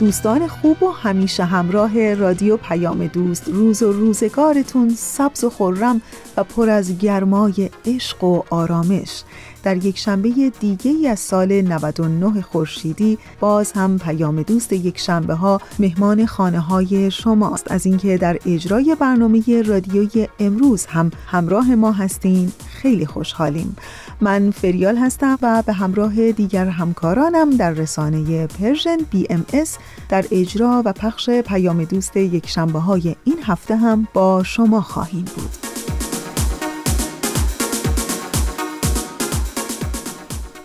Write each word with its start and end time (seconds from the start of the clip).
دوستان 0.00 0.48
خوب 0.48 0.82
و 0.82 0.90
همیشه 0.90 1.44
همراه 1.44 2.14
رادیو 2.14 2.56
پیام 2.56 3.06
دوست. 3.06 3.48
روز 3.48 3.82
و 3.82 3.92
روزگارتون 3.92 4.94
سبز 4.96 5.44
و 5.44 5.50
خورم 5.50 6.02
و 6.36 6.44
پر 6.44 6.70
از 6.70 6.98
گرمای 6.98 7.70
عشق 7.86 8.24
و 8.24 8.42
آرامش. 8.50 9.22
در 9.62 9.84
یک 9.84 9.98
شنبه 9.98 10.52
دیگه 10.60 10.90
ای 10.90 11.08
از 11.08 11.20
سال 11.20 11.60
99 11.60 12.40
خورشیدی 12.40 13.18
باز 13.40 13.72
هم 13.72 13.98
پیام 13.98 14.42
دوست 14.42 14.72
یک 14.72 14.98
شنبه 14.98 15.34
ها 15.34 15.60
مهمان 15.78 16.26
خانه 16.26 16.60
های 16.60 17.10
شماست. 17.10 17.70
از 17.72 17.86
اینکه 17.86 18.18
در 18.18 18.38
اجرای 18.46 18.96
برنامه 19.00 19.62
رادیویی 19.62 20.28
امروز 20.38 20.86
هم 20.86 21.10
همراه 21.26 21.74
ما 21.74 21.92
هستین. 21.92 22.52
خیلی 22.68 23.06
خوشحالیم. 23.06 23.76
من 24.20 24.50
فریال 24.50 24.96
هستم 24.96 25.38
و 25.42 25.62
به 25.66 25.72
همراه 25.72 26.32
دیگر 26.32 26.66
همکارانم 26.66 27.50
در 27.50 27.70
رسانه 27.70 28.46
Persian 28.46 28.96
BMS 29.10 29.78
در 30.08 30.24
اجرا 30.30 30.82
و 30.84 30.92
پخش 30.92 31.30
پیام 31.30 31.84
دوست 31.84 32.16
یک 32.16 32.48
شنبه 32.48 32.78
های 32.78 33.16
این 33.24 33.38
هفته 33.44 33.76
هم 33.76 34.08
با 34.14 34.42
شما 34.42 34.80
خواهیم 34.80 35.24
بود. 35.24 35.50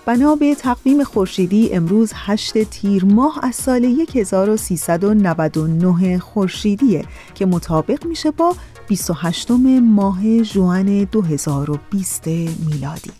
بنا 0.06 0.36
به 0.36 0.56
تقویم 0.56 1.04
خورشیدی 1.04 1.74
امروز 1.74 2.12
8 2.16 2.64
تیر 2.64 3.06
ماه 3.06 3.40
از 3.44 3.56
سال 3.56 4.06
1399 4.16 6.20
خورشیدیه 6.20 7.06
که 7.36 7.46
مطابق 7.46 8.06
میشه 8.06 8.32
با 8.32 8.56
28 8.88 9.52
ماه 9.82 10.42
جوان 10.42 11.04
2020 11.04 12.28
میلادی. 12.28 13.12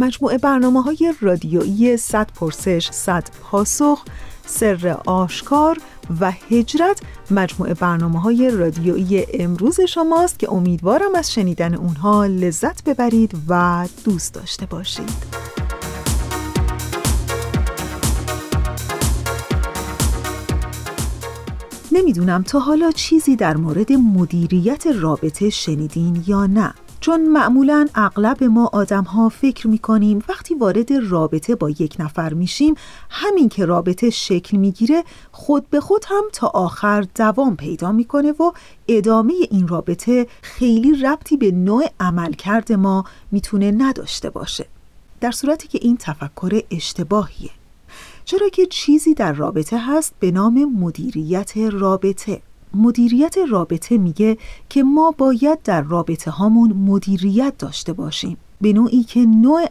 مجموعه 0.00 0.38
برنامه 0.38 0.82
های 0.82 1.14
رادیویی 1.20 1.96
100 1.96 2.30
پرسش 2.34 2.88
100 2.92 3.28
پاسخ 3.42 4.04
سر 4.46 4.96
آشکار 5.06 5.78
و 6.20 6.32
هجرت 6.50 7.00
مجموعه 7.30 7.74
برنامه 7.74 8.20
های 8.20 8.50
رادیویی 8.50 9.26
امروز 9.34 9.80
شماست 9.80 10.38
که 10.38 10.52
امیدوارم 10.52 11.14
از 11.14 11.32
شنیدن 11.32 11.74
اونها 11.74 12.26
لذت 12.26 12.84
ببرید 12.84 13.34
و 13.48 13.86
دوست 14.04 14.34
داشته 14.34 14.66
باشید. 14.66 15.40
نمی‌دونم 21.92 22.42
تا 22.42 22.58
حالا 22.58 22.90
چیزی 22.90 23.36
در 23.36 23.56
مورد 23.56 23.92
مدیریت 23.92 24.86
رابطه 24.86 25.50
شنیدین 25.50 26.24
یا 26.26 26.46
نه. 26.46 26.74
چون 27.00 27.28
معمولا 27.28 27.88
اغلب 27.94 28.44
ما 28.44 28.70
آدم 28.72 29.04
ها 29.04 29.28
فکر 29.28 29.68
می 29.68 29.78
کنیم 29.78 30.22
وقتی 30.28 30.54
وارد 30.54 30.92
رابطه 30.92 31.54
با 31.54 31.70
یک 31.70 31.96
نفر 31.98 32.32
میشیم 32.32 32.74
همین 33.10 33.48
که 33.48 33.64
رابطه 33.66 34.10
شکل 34.10 34.56
می‌گیره 34.56 35.04
خود 35.32 35.70
به 35.70 35.80
خود 35.80 36.04
هم 36.08 36.24
تا 36.32 36.46
آخر 36.46 37.06
دوام 37.14 37.56
پیدا 37.56 37.92
می‌کنه 37.92 38.32
و 38.32 38.52
ادامه 38.88 39.34
این 39.50 39.68
رابطه 39.68 40.26
خیلی 40.42 40.94
ربطی 40.94 41.36
به 41.36 41.50
نوع 41.50 41.84
عملکرد 42.00 42.72
ما 42.72 43.04
می‌تونه 43.30 43.70
نداشته 43.70 44.30
باشه. 44.30 44.66
در 45.20 45.30
صورتی 45.30 45.68
که 45.68 45.78
این 45.82 45.96
تفکر 45.96 46.62
اشتباهیه. 46.70 47.50
چرا 48.24 48.48
که 48.48 48.66
چیزی 48.66 49.14
در 49.14 49.32
رابطه 49.32 49.78
هست 49.86 50.14
به 50.20 50.30
نام 50.30 50.64
مدیریت 50.64 51.56
رابطه. 51.56 52.42
مدیریت 52.74 53.36
رابطه 53.48 53.98
میگه 53.98 54.38
که 54.68 54.82
ما 54.82 55.14
باید 55.18 55.62
در 55.62 55.82
رابطه 55.82 56.30
هامون 56.30 56.72
مدیریت 56.72 57.58
داشته 57.58 57.92
باشیم. 57.92 58.36
به 58.60 58.72
نوعی 58.72 59.02
که 59.02 59.20
نوع 59.20 59.66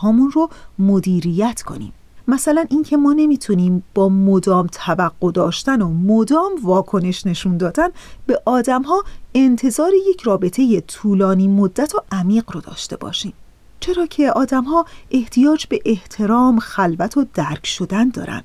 هامون 0.00 0.30
رو 0.30 0.48
مدیریت 0.78 1.62
کنیم. 1.62 1.92
مثلا 2.28 2.64
اینکه 2.70 2.96
ما 2.96 3.12
نمی‌تونیم 3.12 3.82
با 3.94 4.08
مدام 4.08 4.66
توقع 4.66 5.32
داشتن 5.32 5.82
و 5.82 5.88
مدام 5.88 6.52
واکنش 6.62 7.26
نشون 7.26 7.56
دادن 7.56 7.88
به 8.26 8.42
آدم 8.44 8.82
ها 8.82 9.04
انتظار 9.34 9.90
یک 10.08 10.20
رابطه 10.20 10.80
طولانی 10.80 11.48
مدت 11.48 11.94
و 11.94 11.98
عمیق 12.12 12.44
رو 12.52 12.60
داشته 12.60 12.96
باشیم. 12.96 13.32
چرا 13.80 14.06
که 14.06 14.30
آدم 14.30 14.64
ها 14.64 14.84
احتیاج 15.10 15.66
به 15.66 15.80
احترام 15.84 16.58
خلوت 16.58 17.16
و 17.16 17.26
درک 17.34 17.66
شدن 17.66 18.08
دارن. 18.08 18.42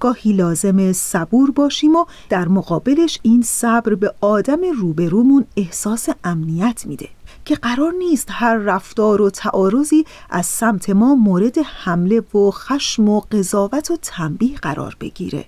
گاهی 0.00 0.32
لازم 0.32 0.92
صبور 0.92 1.50
باشیم 1.50 1.96
و 1.96 2.04
در 2.28 2.48
مقابلش 2.48 3.18
این 3.22 3.42
صبر 3.42 3.94
به 3.94 4.14
آدم 4.20 4.60
روبرومون 4.80 5.44
احساس 5.56 6.08
امنیت 6.24 6.86
میده 6.86 7.08
که 7.44 7.54
قرار 7.54 7.92
نیست 7.92 8.28
هر 8.30 8.56
رفتار 8.56 9.22
و 9.22 9.30
تعارضی 9.30 10.04
از 10.30 10.46
سمت 10.46 10.90
ما 10.90 11.14
مورد 11.14 11.58
حمله 11.58 12.20
و 12.20 12.50
خشم 12.50 13.08
و 13.08 13.20
قضاوت 13.20 13.90
و 13.90 13.96
تنبیه 14.02 14.56
قرار 14.56 14.96
بگیره. 15.00 15.44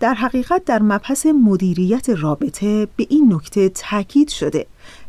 در 0.00 0.14
حقیقت 0.14 0.64
در 0.64 0.82
مبحث 0.82 1.26
مدیریت 1.26 2.10
رابطه 2.10 2.88
به 2.96 3.06
این 3.10 3.34
نکته 3.34 3.68
تاکید 3.68 4.28
شده 4.28 4.66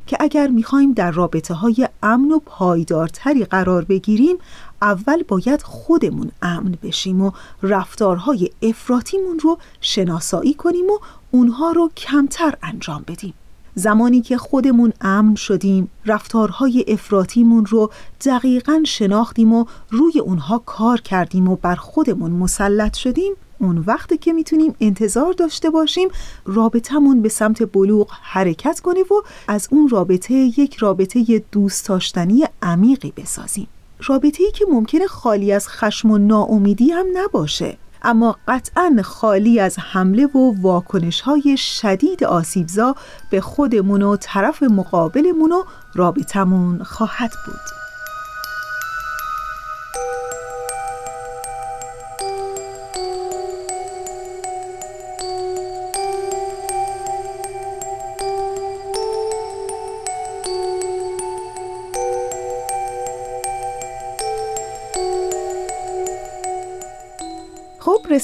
که 0.08 0.18
اگر 0.20 0.48
می‌خوایم 0.48 0.94
در 0.94 1.12
رابطه 1.12 1.54
های 1.54 1.88
امن 2.04 2.32
و 2.32 2.40
پایدارتری 2.46 3.46
قرار 3.46 3.86
بگیریم 3.86 4.38
اول 4.82 5.24
باید 5.24 5.62
خودمون 5.62 6.32
امن 6.42 6.78
بشیم 6.84 7.22
و 7.22 7.32
رفتارهای 7.64 8.50
افراتیمون 8.62 9.40
رو 9.40 9.58
شناسایی 9.82 10.54
کنیم 10.54 10.86
و 10.86 11.00
اونها 11.32 11.72
رو 11.72 11.92
کمتر 11.98 12.58
انجام 12.64 13.04
بدیم. 13.08 13.34
زمانی 13.76 14.22
که 14.22 14.38
خودمون 14.38 14.94
امن 15.02 15.36
شدیم 15.36 15.90
رفتارهای 16.06 16.86
افراتیمون 16.88 17.66
رو 17.66 17.92
دقیقا 18.26 18.84
شناختیم 18.86 19.54
و 19.54 19.66
روی 19.90 20.20
اونها 20.20 20.58
کار 20.66 21.02
کردیم 21.02 21.48
و 21.48 21.56
بر 21.56 21.76
خودمون 21.76 22.32
مسلط 22.32 22.96
شدیم 22.96 23.34
اون 23.60 23.84
وقتی 23.88 24.18
که 24.18 24.34
می‌تونیم 24.34 24.76
انتظار 24.80 25.34
داشته 25.34 25.70
باشیم 25.70 26.08
رابطمون 26.46 27.22
به 27.22 27.30
سمت 27.30 27.72
بلوغ 27.72 28.12
حرکت 28.22 28.80
کنه 28.80 29.02
و 29.02 29.22
از 29.48 29.68
اون 29.72 29.90
رابطه 29.90 30.34
یک 30.34 30.76
رابطه 30.76 31.44
دوست 31.52 31.88
داشتنی 31.88 32.46
عمیقی 32.62 33.14
بسازیم. 33.18 33.68
رابطه 34.04 34.44
ای 34.44 34.52
که 34.52 34.66
ممکنه 34.72 35.08
خالی 35.08 35.52
از 35.52 35.70
خشم 35.70 36.12
و 36.12 36.18
ناامیدی 36.18 36.92
هم 36.92 37.06
نباشه. 37.14 37.78
اما 38.02 38.38
قطعا 38.48 39.02
خالی 39.04 39.60
از 39.60 39.80
حمله 39.80 40.26
و 40.26 40.62
واکنش 40.62 41.22
های 41.22 41.58
شدید 41.58 42.24
آسیبزا 42.24 42.96
به 43.30 43.42
خودمون 43.42 44.02
و 44.02 44.18
طرف 44.20 44.64
مقابلمون 44.64 45.52
و 45.52 45.64
رابطمون 45.96 46.84
خواهد 46.84 47.32
بود. 47.46 47.87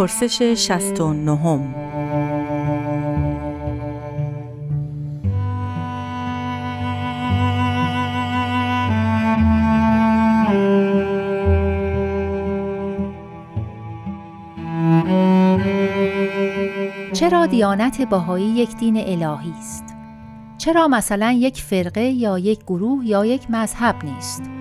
پرسش 0.00 0.42
69 0.42 1.36
هم. 1.36 1.74
چرا 17.12 17.46
دیانت 17.46 18.00
باهایی 18.00 18.44
یک 18.44 18.76
دین 18.76 18.96
الهی 18.96 19.52
است؟ 19.58 19.84
چرا 20.58 20.88
مثلا 20.88 21.32
یک 21.32 21.62
فرقه 21.62 22.00
یا 22.00 22.38
یک 22.38 22.60
گروه 22.64 23.06
یا 23.06 23.24
یک 23.24 23.50
مذهب 23.50 24.04
نیست؟ 24.04 24.59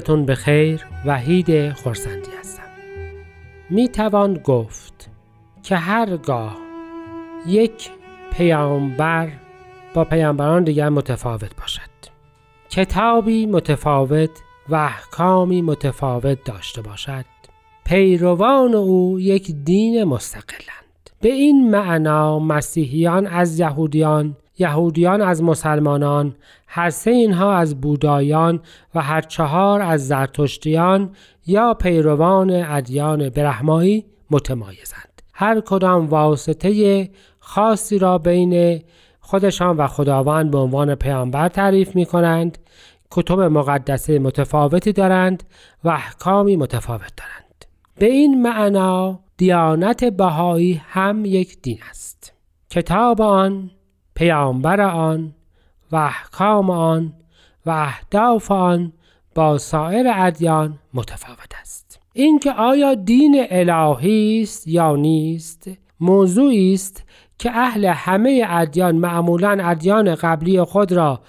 روزتون 0.00 0.26
به 0.26 0.34
خیر 0.34 0.86
وحید 1.06 1.72
خورسندی 1.72 2.30
هستم. 2.40 2.62
می 3.70 3.88
توان 3.88 4.34
گفت 4.34 5.10
که 5.62 5.76
هرگاه 5.76 6.56
یک 7.46 7.90
پیامبر 8.32 9.28
با 9.94 10.04
پیامبران 10.04 10.64
دیگر 10.64 10.88
متفاوت 10.88 11.56
باشد. 11.60 11.80
کتابی 12.70 13.46
متفاوت 13.46 14.30
و 14.68 14.74
احکامی 14.74 15.62
متفاوت 15.62 16.44
داشته 16.44 16.82
باشد. 16.82 17.24
پیروان 17.84 18.74
او 18.74 19.20
یک 19.20 19.52
دین 19.64 20.04
مستقلند. 20.04 21.10
به 21.20 21.28
این 21.28 21.70
معنا 21.70 22.38
مسیحیان 22.38 23.26
از 23.26 23.58
یهودیان 23.58 24.36
یهودیان 24.60 25.20
از 25.22 25.42
مسلمانان 25.42 26.34
هر 26.66 26.90
سه 26.90 27.10
اینها 27.10 27.54
از 27.56 27.80
بودایان 27.80 28.60
و 28.94 29.02
هر 29.02 29.20
چهار 29.20 29.82
از 29.82 30.08
زرتشتیان 30.08 31.10
یا 31.46 31.74
پیروان 31.74 32.50
ادیان 32.50 33.28
برهمایی 33.28 34.04
متمایزند. 34.30 35.22
هر 35.34 35.60
کدام 35.60 36.06
واسطه 36.06 37.10
خاصی 37.38 37.98
را 37.98 38.18
بین 38.18 38.82
خودشان 39.20 39.76
و 39.76 39.86
خداوند 39.86 40.50
به 40.50 40.58
عنوان 40.58 40.94
پیامبر 40.94 41.48
تعریف 41.48 41.96
می 41.96 42.06
کنند 42.06 42.58
کتب 43.10 43.40
مقدسه 43.40 44.18
متفاوتی 44.18 44.92
دارند 44.92 45.42
و 45.84 45.88
احکامی 45.88 46.56
متفاوت 46.56 47.12
دارند. 47.16 47.64
به 47.98 48.06
این 48.06 48.42
معنا 48.42 49.20
دیانت 49.36 50.04
بهایی 50.04 50.82
هم 50.88 51.24
یک 51.24 51.62
دین 51.62 51.78
است. 51.90 52.32
کتاب 52.70 53.22
آن 53.22 53.70
پیامبر 54.20 54.80
آن 54.80 55.34
و 55.92 55.96
احکام 55.96 56.70
آن 56.70 57.12
و 57.66 57.70
اهداف 57.70 58.50
آن 58.50 58.92
با 59.34 59.58
سایر 59.58 60.06
ادیان 60.14 60.78
متفاوت 60.94 61.54
است. 61.60 62.00
اینکه 62.12 62.52
آیا 62.52 62.94
دین 62.94 63.46
الهی 63.50 64.40
است 64.42 64.68
یا 64.68 64.96
نیست 64.96 65.70
موضوعی 66.00 66.74
است 66.74 67.04
که 67.38 67.50
اهل 67.50 67.84
همه 67.84 68.44
ادیان 68.48 68.96
معمولا 68.96 69.58
ادیان 69.60 70.14
قبلی 70.14 70.62
خود 70.62 70.92
را 70.92 71.20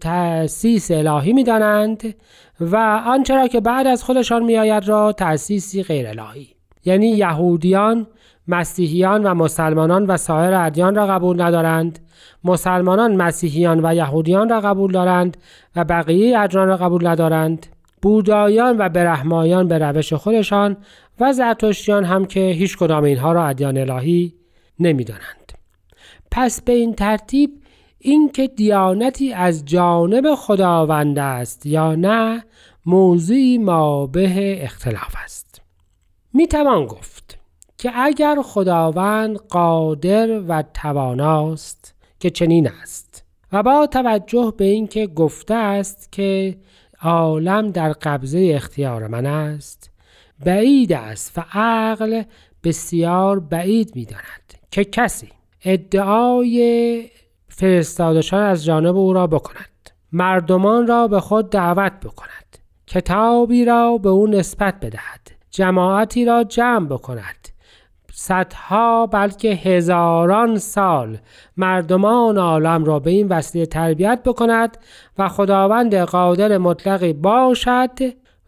تأسیس 0.00 0.90
الهی 0.90 1.32
می 1.32 1.44
دانند 1.44 2.14
و 2.60 2.76
آنچه 3.06 3.34
را 3.34 3.48
که 3.48 3.60
بعد 3.60 3.86
از 3.86 4.04
خودشان 4.04 4.44
می 4.44 4.56
آید 4.58 4.88
را 4.88 5.12
تأسیسی 5.12 5.82
غیر 5.82 6.06
الهی. 6.06 6.57
یعنی 6.88 7.06
یهودیان 7.06 8.06
مسیحیان 8.48 9.22
و 9.22 9.34
مسلمانان 9.34 10.06
و 10.06 10.16
سایر 10.16 10.54
ادیان 10.54 10.94
را 10.94 11.06
قبول 11.06 11.42
ندارند. 11.42 11.98
مسلمانان 12.44 13.16
مسیحیان 13.16 13.80
و 13.84 13.94
یهودیان 13.94 14.48
را 14.48 14.60
قبول 14.60 14.92
دارند 14.92 15.36
و 15.76 15.84
بقیه 15.84 16.38
ادیان 16.38 16.68
را 16.68 16.76
قبول 16.76 17.06
ندارند. 17.06 17.66
بودایان 18.02 18.76
و 18.78 18.88
برهمایان 18.88 19.68
به 19.68 19.78
روش 19.78 20.12
خودشان 20.12 20.76
و 21.20 21.32
زرتشتیان 21.32 22.04
هم 22.04 22.24
که 22.24 22.40
هیچ 22.40 22.78
کدام 22.78 23.04
اینها 23.04 23.32
را 23.32 23.46
ادیان 23.46 23.76
الهی 23.76 24.34
نمی‌دانند. 24.80 25.52
پس 26.30 26.62
به 26.62 26.72
این 26.72 26.94
ترتیب 26.94 27.50
اینکه 27.98 28.46
دیانتی 28.46 29.32
از 29.32 29.64
جانب 29.64 30.34
خداوند 30.34 31.18
است 31.18 31.66
یا 31.66 31.94
نه 31.94 32.44
موضوعی 32.86 33.58
ما 33.58 34.06
به 34.06 34.58
اختلاف 34.64 35.14
است. 35.24 35.47
می 36.32 36.46
توان 36.46 36.86
گفت 36.86 37.38
که 37.78 37.90
اگر 37.94 38.38
خداوند 38.42 39.36
قادر 39.36 40.40
و 40.48 40.64
تواناست 40.74 41.94
که 42.20 42.30
چنین 42.30 42.70
است 42.82 43.24
و 43.52 43.62
با 43.62 43.86
توجه 43.86 44.54
به 44.56 44.64
اینکه 44.64 45.06
گفته 45.06 45.54
است 45.54 46.12
که 46.12 46.58
عالم 47.02 47.70
در 47.70 47.92
قبضه 47.92 48.52
اختیار 48.54 49.06
من 49.06 49.26
است 49.26 49.90
بعید 50.44 50.92
است 50.92 51.38
و 51.38 51.44
عقل 51.52 52.22
بسیار 52.64 53.40
بعید 53.40 53.96
می 53.96 54.04
داند 54.04 54.54
که 54.70 54.84
کسی 54.84 55.28
ادعای 55.64 57.04
فرستادشان 57.48 58.42
از 58.42 58.64
جانب 58.64 58.96
او 58.96 59.12
را 59.12 59.26
بکند 59.26 59.90
مردمان 60.12 60.86
را 60.86 61.08
به 61.08 61.20
خود 61.20 61.50
دعوت 61.50 61.92
بکند 61.92 62.58
کتابی 62.86 63.64
را 63.64 63.98
به 63.98 64.08
او 64.08 64.26
نسبت 64.26 64.80
بدهد 64.80 65.27
جماعتی 65.58 66.24
را 66.24 66.44
جمع 66.44 66.86
بکند. 66.86 67.48
صدها 68.12 69.06
بلکه 69.06 69.48
هزاران 69.48 70.58
سال 70.58 71.18
مردمان 71.56 72.38
عالم 72.38 72.84
را 72.84 72.98
به 72.98 73.10
این 73.10 73.28
وسیله 73.28 73.66
تربیت 73.66 74.22
بکند 74.24 74.78
و 75.18 75.28
خداوند 75.28 75.94
قادر 75.94 76.58
مطلقی 76.58 77.12
باشد 77.12 77.98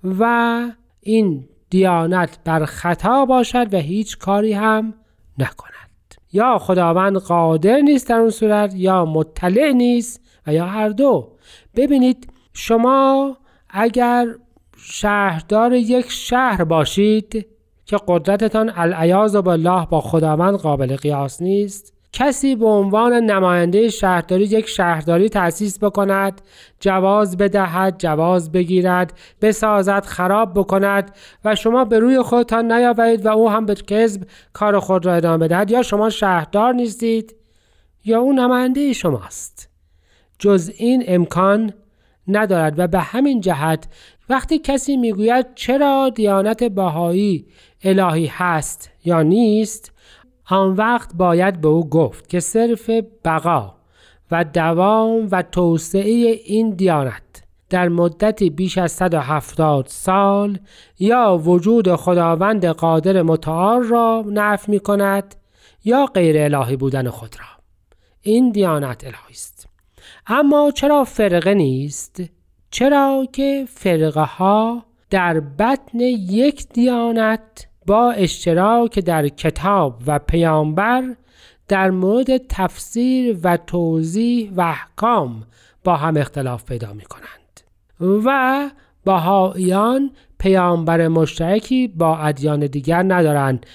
و 0.04 0.62
این 1.00 1.48
دیانت 1.70 2.38
بر 2.44 2.64
خطا 2.64 3.24
باشد 3.24 3.74
و 3.74 3.76
هیچ 3.76 4.18
کاری 4.18 4.52
هم 4.52 4.94
نکند. 5.38 6.14
یا 6.32 6.58
خداوند 6.58 7.16
قادر 7.16 7.80
نیست 7.80 8.08
در 8.08 8.18
اون 8.18 8.30
صورت 8.30 8.74
یا 8.74 9.04
مطلع 9.04 9.72
نیست 9.72 10.20
و 10.46 10.54
یا 10.54 10.66
هر 10.66 10.88
دو. 10.88 11.32
ببینید 11.76 12.32
شما 12.52 13.36
اگر 13.70 14.26
شهردار 14.82 15.72
یک 15.72 16.10
شهر 16.10 16.65
باشید 16.65 17.46
که 17.87 17.96
قدرتتان 18.08 18.72
العیاذ 18.77 19.37
بالله 19.37 19.87
با 19.87 20.01
خداوند 20.01 20.55
قابل 20.55 20.96
قیاس 20.96 21.43
نیست. 21.43 21.93
کسی 22.13 22.56
به 22.56 22.67
عنوان 22.67 23.13
نماینده 23.13 23.89
شهرداری 23.89 24.44
یک 24.44 24.69
شهرداری 24.69 25.29
تأسیس 25.29 25.79
بکند 25.79 26.41
جواز 26.81 27.37
بدهد 27.37 27.99
جواز 27.99 28.53
بگیرد 28.53 29.19
بسازد 29.43 30.05
خراب 30.05 30.53
بکند 30.55 31.10
و 31.44 31.55
شما 31.55 31.84
به 31.84 31.99
روی 31.99 32.22
خودتان 32.22 32.72
نیاورید 32.72 33.27
و 33.27 33.29
او 33.29 33.51
هم 33.51 33.67
به 33.67 33.75
کذب 33.75 34.22
کار 34.53 34.79
خود 34.79 35.06
را 35.06 35.15
ادامه 35.15 35.39
بدهد 35.39 35.70
یا 35.70 35.82
شما 35.82 36.10
شهردار 36.10 36.72
نیستید 36.72 37.34
یا 38.05 38.20
او 38.20 38.32
نماینده 38.32 38.93
شماست. 38.93 39.70
جز 40.39 40.70
این 40.77 41.05
امکان 41.06 41.72
ندارد 42.29 42.79
و 42.79 42.87
به 42.87 42.99
همین 42.99 43.41
جهت 43.41 43.89
وقتی 44.31 44.58
کسی 44.58 44.96
می‌گوید 44.96 45.46
چرا 45.55 46.10
دیانت 46.15 46.65
بهایی 46.65 47.46
الهی 47.84 48.27
هست 48.27 48.91
یا 49.05 49.22
نیست 49.22 49.93
آن 50.51 50.75
وقت 50.75 51.15
باید 51.15 51.60
به 51.60 51.69
او 51.69 51.89
گفت 51.89 52.29
که 52.29 52.41
صرف 52.41 52.91
بقا 53.25 53.75
و 54.31 54.44
دوام 54.44 55.29
و 55.31 55.43
توسعه 55.43 56.41
این 56.44 56.70
دیانت 56.70 57.22
در 57.70 57.89
مدتی 57.89 58.51
بیش 58.51 58.79
از 58.79 58.93
170 58.93 59.87
سال 59.87 60.58
یا 60.99 61.41
وجود 61.44 61.94
خداوند 61.94 62.67
قادر 62.67 63.22
متعال 63.22 63.82
را 63.82 64.25
نفی 64.27 64.70
می 64.70 64.81
کند 64.81 65.34
یا 65.84 66.06
غیر 66.06 66.39
الهی 66.39 66.77
بودن 66.77 67.10
خود 67.10 67.37
را. 67.39 67.46
این 68.20 68.51
دیانت 68.51 69.05
الهی 69.05 69.32
است. 69.32 69.69
اما 70.27 70.70
چرا 70.70 71.05
فرقه 71.05 71.55
نیست؟ 71.55 72.22
چرا 72.70 73.27
که 73.32 73.65
فرقه 73.69 74.20
ها 74.20 74.84
در 75.10 75.41
بطن 75.41 76.00
یک 76.00 76.69
دیانت 76.69 77.69
با 77.86 78.12
اشتراک 78.12 78.98
در 78.98 79.29
کتاب 79.29 80.03
و 80.06 80.19
پیامبر 80.19 81.17
در 81.69 81.91
مورد 81.91 82.36
تفسیر 82.36 83.39
و 83.43 83.56
توضیح 83.56 84.53
و 84.56 84.60
احکام 84.60 85.43
با 85.84 85.96
هم 85.96 86.17
اختلاف 86.17 86.65
پیدا 86.65 86.93
می 86.93 87.05
کنند 87.05 87.60
و 88.24 88.70
بهاییان 89.05 90.10
پیامبر 90.39 91.08
مشترکی 91.08 91.89
با 91.89 92.19
ادیان 92.19 92.67
دیگر 92.67 93.03
ندارند 93.03 93.67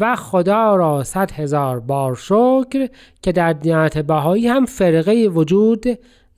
و 0.00 0.16
خدا 0.16 0.76
را 0.76 1.04
صد 1.04 1.30
هزار 1.30 1.80
بار 1.80 2.16
شکر 2.16 2.88
که 3.22 3.32
در 3.32 3.52
دیانت 3.52 3.98
بهایی 3.98 4.48
هم 4.48 4.66
فرقه 4.66 5.28
وجود 5.28 5.86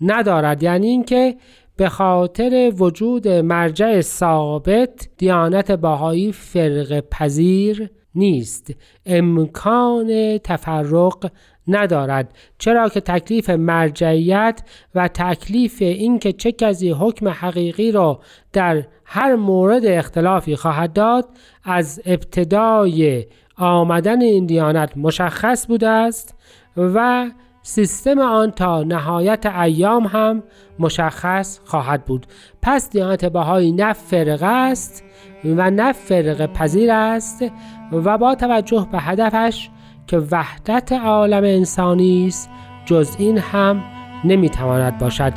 ندارد. 0.02 0.62
یعنی 0.62 0.87
اینکه 0.87 1.37
به 1.76 1.88
خاطر 1.88 2.73
وجود 2.79 3.29
مرجع 3.29 4.00
ثابت 4.00 5.09
دیانت 5.19 5.71
باهایی 5.71 6.33
فرق 6.33 7.00
پذیر 7.11 7.91
نیست. 8.14 8.75
امکان 9.07 10.38
تفرق 10.38 11.31
ندارد. 11.69 12.35
چرا 12.59 12.88
که 12.88 13.00
تکلیف 13.00 13.50
مرجعیت 13.50 14.62
و 14.95 15.09
تکلیف 15.09 15.83
اینکه 15.83 16.33
چه 16.33 16.52
کسی 16.52 16.91
حکم 16.91 17.29
حقیقی 17.29 17.93
را 17.93 18.21
در 18.52 18.85
هر 19.05 19.37
مورد 19.37 19.87
اختلافی 19.87 20.57
خواهد 20.57 20.93
داد 20.93 21.29
از 21.64 22.02
ابتدای 22.07 23.26
آمدن 23.57 24.23
این 24.23 24.47
دیانت 24.47 24.97
مشخص 24.97 25.67
بوده 25.67 25.88
است 25.88 26.35
و 26.76 27.31
سیستم 27.62 28.19
آن 28.19 28.50
تا 28.50 28.83
نهایت 28.83 29.47
ایام 29.47 30.07
هم 30.07 30.42
مشخص 30.78 31.61
خواهد 31.64 32.04
بود. 32.04 32.26
پس 32.62 32.90
دیانت 32.90 33.25
بهایی 33.25 33.73
نه 33.73 33.92
فرقه 33.92 34.47
است 34.47 35.04
و 35.45 35.71
نه 35.71 35.92
فرقه 35.92 36.47
پذیر 36.47 36.92
است 36.92 37.45
و 37.92 38.19
با 38.19 38.35
توجه 38.35 38.88
به 38.92 38.99
هدفش 38.99 39.71
که 40.07 40.19
وحدت 40.31 40.92
عالم 40.92 41.45
انسانی 41.45 42.26
است 42.26 42.50
جز 42.87 43.16
این 43.19 43.38
هم 43.38 43.83
نمی‌تواند 44.25 44.99
باشد. 44.99 45.33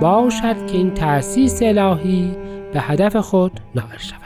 باشد 0.00 0.66
که 0.66 0.76
این 0.76 0.94
تأسیس 0.94 1.62
الهی 1.62 2.36
به 2.72 2.80
هدف 2.80 3.16
خود 3.16 3.60
نائل 3.74 3.98
شود. 3.98 4.20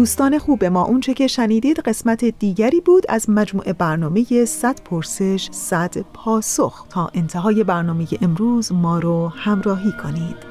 دوستان 0.00 0.38
خوب 0.38 0.64
ما 0.64 0.82
اونچه 0.82 1.14
که 1.14 1.26
شنیدید 1.26 1.78
قسمت 1.78 2.24
دیگری 2.24 2.80
بود 2.80 3.04
از 3.08 3.30
مجموعه 3.30 3.72
برنامه 3.72 4.44
100 4.44 4.80
پرسش 4.84 5.48
100 5.52 5.94
پاسخ. 6.14 6.84
تا 6.88 7.10
انتهای 7.14 7.64
برنامه 7.64 8.06
امروز 8.22 8.72
ما 8.72 8.98
رو 8.98 9.28
همراهی 9.28 9.92
کنید. 10.02 10.49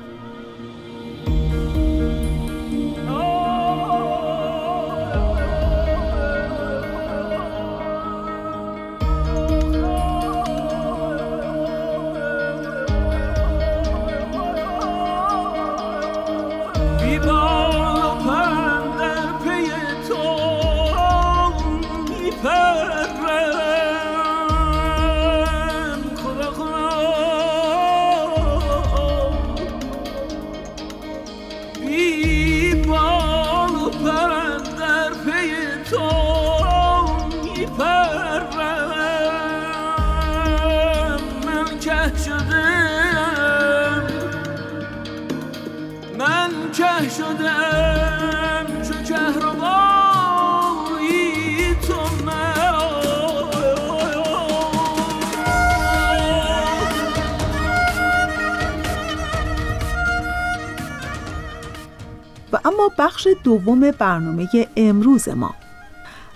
اما 62.70 62.92
بخش 62.98 63.28
دوم 63.44 63.92
برنامه 63.92 64.48
امروز 64.78 65.30
ما. 65.30 65.56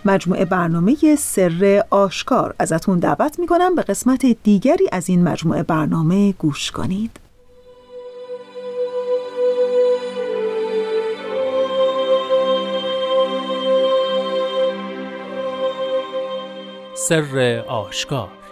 مجموعه 0.06 0.46
برنامه 0.46 1.16
سر 1.16 1.84
آشکار. 1.90 2.56
ازتون 2.60 3.00
دعوت 3.00 3.40
می‌کنم 3.40 3.75
به 3.75 3.82
قسمت 3.82 4.25
دیگری 4.25 4.90
از 4.92 5.10
این 5.10 5.24
مجموعه 5.24 5.63
برنامه 5.63 6.32
گوش 6.32 6.72
کنید. 6.72 7.20
سر 16.96 17.63
آشکار 17.68 18.43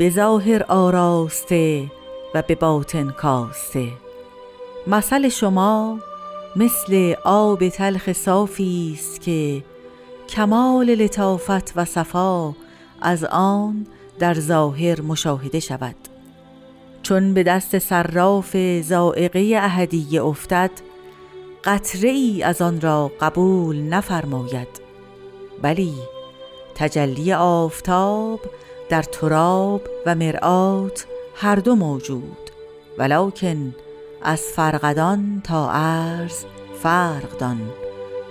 به 0.00 0.10
ظاهر 0.10 0.62
آراسته 0.68 1.90
و 2.34 2.42
به 2.42 2.54
باطن 2.54 3.10
کاسته. 3.10 3.88
مثل 4.86 5.28
شما 5.28 5.98
مثل 6.56 7.14
آب 7.24 7.68
تلخ 7.68 8.12
صافی 8.12 8.92
است 8.94 9.20
که 9.20 9.64
کمال 10.28 10.94
لطافت 10.94 11.72
و 11.76 11.84
صفا 11.84 12.54
از 13.02 13.24
آن 13.24 13.86
در 14.18 14.34
ظاهر 14.34 15.00
مشاهده 15.00 15.60
شود. 15.60 15.96
چون 17.02 17.34
به 17.34 17.42
دست 17.42 17.78
صراف 17.78 18.56
زائقه 18.82 19.52
اهدیه 19.56 20.24
افتد 20.24 20.70
قطره 21.64 22.10
ای 22.10 22.42
از 22.42 22.62
آن 22.62 22.80
را 22.80 23.10
قبول 23.20 23.76
نفرماید. 23.76 24.80
بلی 25.62 25.94
تجلی 26.74 27.32
آفتاب 27.32 28.40
در 28.90 29.02
تراب 29.02 29.82
و 30.06 30.14
مرآت 30.14 31.06
هر 31.34 31.56
دو 31.56 31.74
موجود 31.74 32.50
ولکن 32.98 33.74
از 34.22 34.40
فرقدان 34.40 35.40
تا 35.44 35.70
عرض 35.70 36.44
فرق 36.82 37.38
دان 37.38 37.60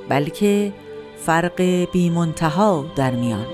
بلکه 0.10 0.74
فرق 1.18 1.62
بی 1.92 2.10
منتها 2.10 2.86
در 2.96 3.12
میان. 3.12 3.46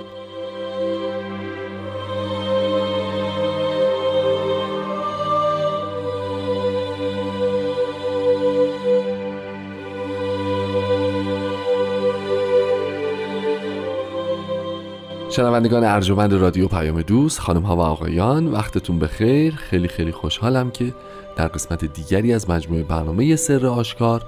شنوندگان 15.36 15.84
ارجمند 15.84 16.34
رادیو 16.34 16.68
پیام 16.68 17.02
دوست 17.02 17.40
خانم 17.40 17.62
ها 17.62 17.76
و 17.76 17.80
آقایان 17.80 18.48
وقتتون 18.48 19.00
بخیر. 19.00 19.56
خیلی 19.56 19.88
خیلی 19.88 20.12
خوشحالم 20.12 20.72
که 20.72 20.94
در 21.36 21.48
قسمت 21.48 21.86
دیگری 21.86 22.34
از 22.34 22.50
مجموعه 22.50 22.84
برنامه 22.84 23.36
سر 23.36 23.68
آشکار 23.68 24.24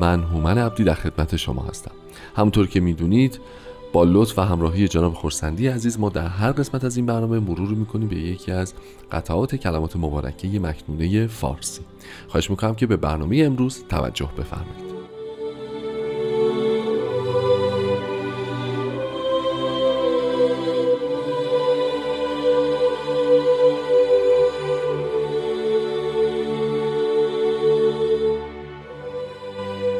من 0.00 0.22
هومن 0.22 0.58
عبدی 0.58 0.84
در 0.84 0.94
خدمت 0.94 1.36
شما 1.36 1.62
هستم. 1.62 1.90
همونطور 2.36 2.66
که 2.66 2.80
می‌دونید 2.80 3.40
با 3.92 4.04
لطف 4.04 4.38
و 4.38 4.42
همراهی 4.42 4.88
جناب 4.88 5.14
خورسندی 5.14 5.68
عزیز 5.68 6.00
ما 6.00 6.08
در 6.08 6.26
هر 6.26 6.52
قسمت 6.52 6.84
از 6.84 6.96
این 6.96 7.06
برنامه 7.06 7.38
مرور 7.38 7.68
می‌کنیم 7.68 8.08
به 8.08 8.16
یکی 8.16 8.52
از 8.52 8.74
قطعات 9.12 9.56
کلمات 9.56 9.96
مبارکه 9.96 10.60
مکنونه 10.60 11.26
فارسی. 11.26 11.82
خواهش 12.28 12.50
می‌کنم 12.50 12.74
که 12.74 12.86
به 12.86 12.96
برنامه 12.96 13.42
امروز 13.46 13.84
توجه 13.88 14.28
بفرمایید. 14.38 14.95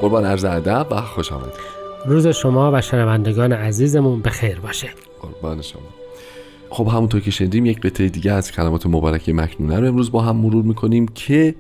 قربان 0.07 0.25
عرض 0.25 0.45
ادب 0.45 0.87
و 0.91 1.01
خوش 1.01 1.33
آمدید. 1.33 1.53
روز 2.07 2.27
شما 2.27 2.71
و 2.75 2.81
شنوندگان 2.81 3.53
عزیزمون 3.53 4.21
به 4.21 4.31
خیر 4.31 4.61
باشه. 4.61 4.89
قربان 5.23 5.63
شما. 5.63 5.83
خب 6.71 6.89
همونطور 6.89 7.21
که 7.21 7.31
شنیدیم 7.31 7.67
یک 7.67 7.81
قطعه 7.81 8.09
دیگه 8.09 8.33
از 8.33 8.53
کلمات 8.53 8.87
مبارکه 8.87 9.33
مکنونه 9.33 9.81
رو 9.81 9.87
امروز 9.87 10.13
با 10.13 10.23
هم 10.23 10.37
مرور 10.37 10.65
می‌کنیم 10.65 11.09
که 11.09 11.55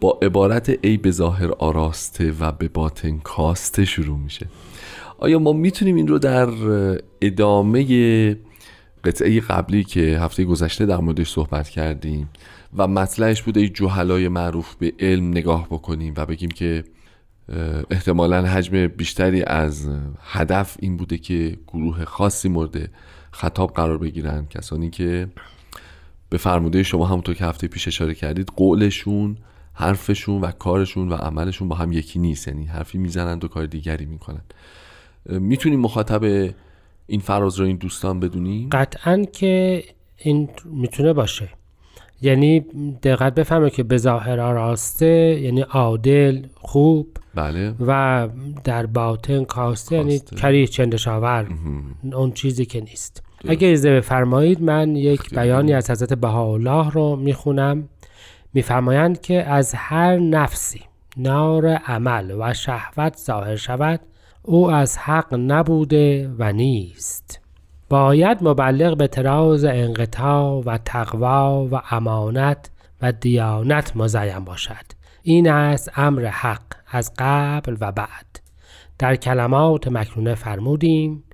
با 0.00 0.18
عبارت 0.22 0.78
ای 0.82 0.96
به 0.96 1.10
ظاهر 1.10 1.50
آراسته 1.58 2.32
و 2.40 2.52
به 2.52 2.68
باطن 2.68 3.18
کاسته 3.18 3.84
شروع 3.84 4.18
میشه. 4.18 4.46
آیا 5.18 5.38
ما 5.38 5.52
می‌تونیم 5.52 5.96
این 5.96 6.08
رو 6.08 6.18
در 6.18 6.48
ادامه 7.22 8.36
قطعه 9.04 9.40
قبلی 9.40 9.84
که 9.84 10.00
هفته 10.00 10.44
گذشته 10.44 10.86
در 10.86 10.96
موردش 10.96 11.30
صحبت 11.30 11.68
کردیم 11.68 12.28
و 12.76 12.88
مطلعش 12.88 13.42
بوده 13.42 13.60
ای 13.60 13.68
جوهلای 13.68 14.28
معروف 14.28 14.74
به 14.74 14.92
علم 15.00 15.30
نگاه 15.30 15.66
بکنیم 15.70 16.14
و 16.16 16.26
بگیم 16.26 16.50
که 16.50 16.84
احتمالا 17.90 18.42
حجم 18.42 18.86
بیشتری 18.86 19.42
از 19.42 19.90
هدف 20.20 20.76
این 20.80 20.96
بوده 20.96 21.18
که 21.18 21.58
گروه 21.68 22.04
خاصی 22.04 22.48
مورد 22.48 22.90
خطاب 23.30 23.72
قرار 23.72 23.98
بگیرن. 23.98 24.46
کسانی 24.46 24.90
که 24.90 25.28
به 26.30 26.38
فرموده 26.38 26.82
شما 26.82 27.06
همونطور 27.06 27.34
که 27.34 27.44
هفته 27.44 27.68
پیش 27.68 27.88
اشاره 27.88 28.14
کردید 28.14 28.48
قولشون 28.56 29.36
حرفشون 29.74 30.40
و 30.40 30.50
کارشون 30.50 31.08
و 31.08 31.14
عملشون 31.14 31.68
با 31.68 31.76
هم 31.76 31.92
یکی 31.92 32.18
نیست. 32.18 32.48
یعنی 32.48 32.64
حرفی 32.64 32.98
می‌زنند 32.98 33.44
و 33.44 33.48
کار 33.48 33.66
دیگری 33.66 34.06
می‌کنن. 34.06 34.42
می‌تونیم 35.26 35.80
مخاطب 35.80 36.52
این 37.06 37.20
فراز 37.20 37.60
رو 37.60 37.66
این 37.66 37.76
دوستان 37.76 38.20
بدونیم؟ 38.20 38.68
قطعا 38.72 39.24
که 39.32 39.84
این 40.16 40.48
می‌تونه 40.64 41.12
باشه. 41.12 41.48
یعنی 42.22 42.60
دقت 43.02 43.34
بفهمه 43.34 43.70
که 43.70 43.82
به 43.82 43.96
ظاهر 43.96 44.36
راسته 44.36 45.40
یعنی 45.42 45.60
عادل 45.60 46.46
خوب 46.54 47.16
بله. 47.34 47.74
و 47.86 48.28
در 48.64 48.86
باطن 48.86 49.44
کاسته, 49.44 49.96
یعنی 49.96 50.18
کریه 50.18 50.66
چندشاور. 50.66 51.46
اون 52.12 52.32
چیزی 52.32 52.64
که 52.64 52.80
نیست. 52.80 53.22
اگر 53.48 53.68
اجازه 53.68 53.96
بفرمایید 53.96 54.62
من 54.62 54.96
یک 54.96 55.30
بیانی 55.30 55.74
از 55.74 55.90
حضرت 55.90 56.12
بهاءالله 56.12 56.90
رو 56.90 57.16
می‌خونم. 57.16 57.88
میفرمایند 58.54 59.20
که 59.20 59.44
از 59.44 59.74
هر 59.76 60.16
نفسی 60.18 60.80
نار 61.16 61.66
عمل 61.66 62.34
و 62.38 62.54
شهوت 62.54 63.16
ظاهر 63.16 63.56
شود 63.56 64.00
او 64.42 64.70
از 64.70 64.98
حق 64.98 65.34
نبوده 65.34 66.30
و 66.38 66.52
نیست. 66.52 67.40
باید 67.88 68.38
مبلغ 68.40 68.96
به 68.96 69.06
تراز 69.06 69.64
انقطاع 69.64 70.62
و 70.66 70.78
تقوا 70.84 71.68
و 71.72 71.82
امانت 71.90 72.70
و 73.02 73.12
دیانت 73.12 73.96
مزین 73.96 74.38
باشد. 74.38 74.86
این 75.22 75.50
است 75.50 75.90
امر 75.96 76.26
حق. 76.26 76.81
از 76.92 77.12
قبل 77.18 77.76
و 77.80 77.92
بعد. 77.92 78.40
در 78.98 79.16
کلمات 79.16 79.88
مکنونه 79.88 80.34
فرمودیم 80.34 81.24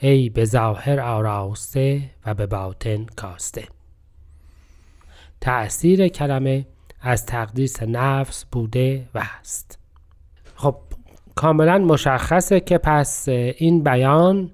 ای 0.00 0.28
به 0.28 0.44
ظاهر 0.44 1.00
آراسته 1.00 2.10
و 2.26 2.34
به 2.34 2.46
باطن 2.46 3.06
کاسته. 3.16 3.64
تأثیر 5.40 6.08
کلمه 6.08 6.66
از 7.00 7.26
تقدیس 7.26 7.82
نفس 7.82 8.44
بوده 8.44 9.08
و 9.14 9.20
هست 9.24 9.78
خب 10.54 10.76
کاملا 11.34 11.78
مشخصه 11.78 12.60
که 12.60 12.78
پس 12.78 13.28
این 13.28 13.82
بیان 13.82 14.50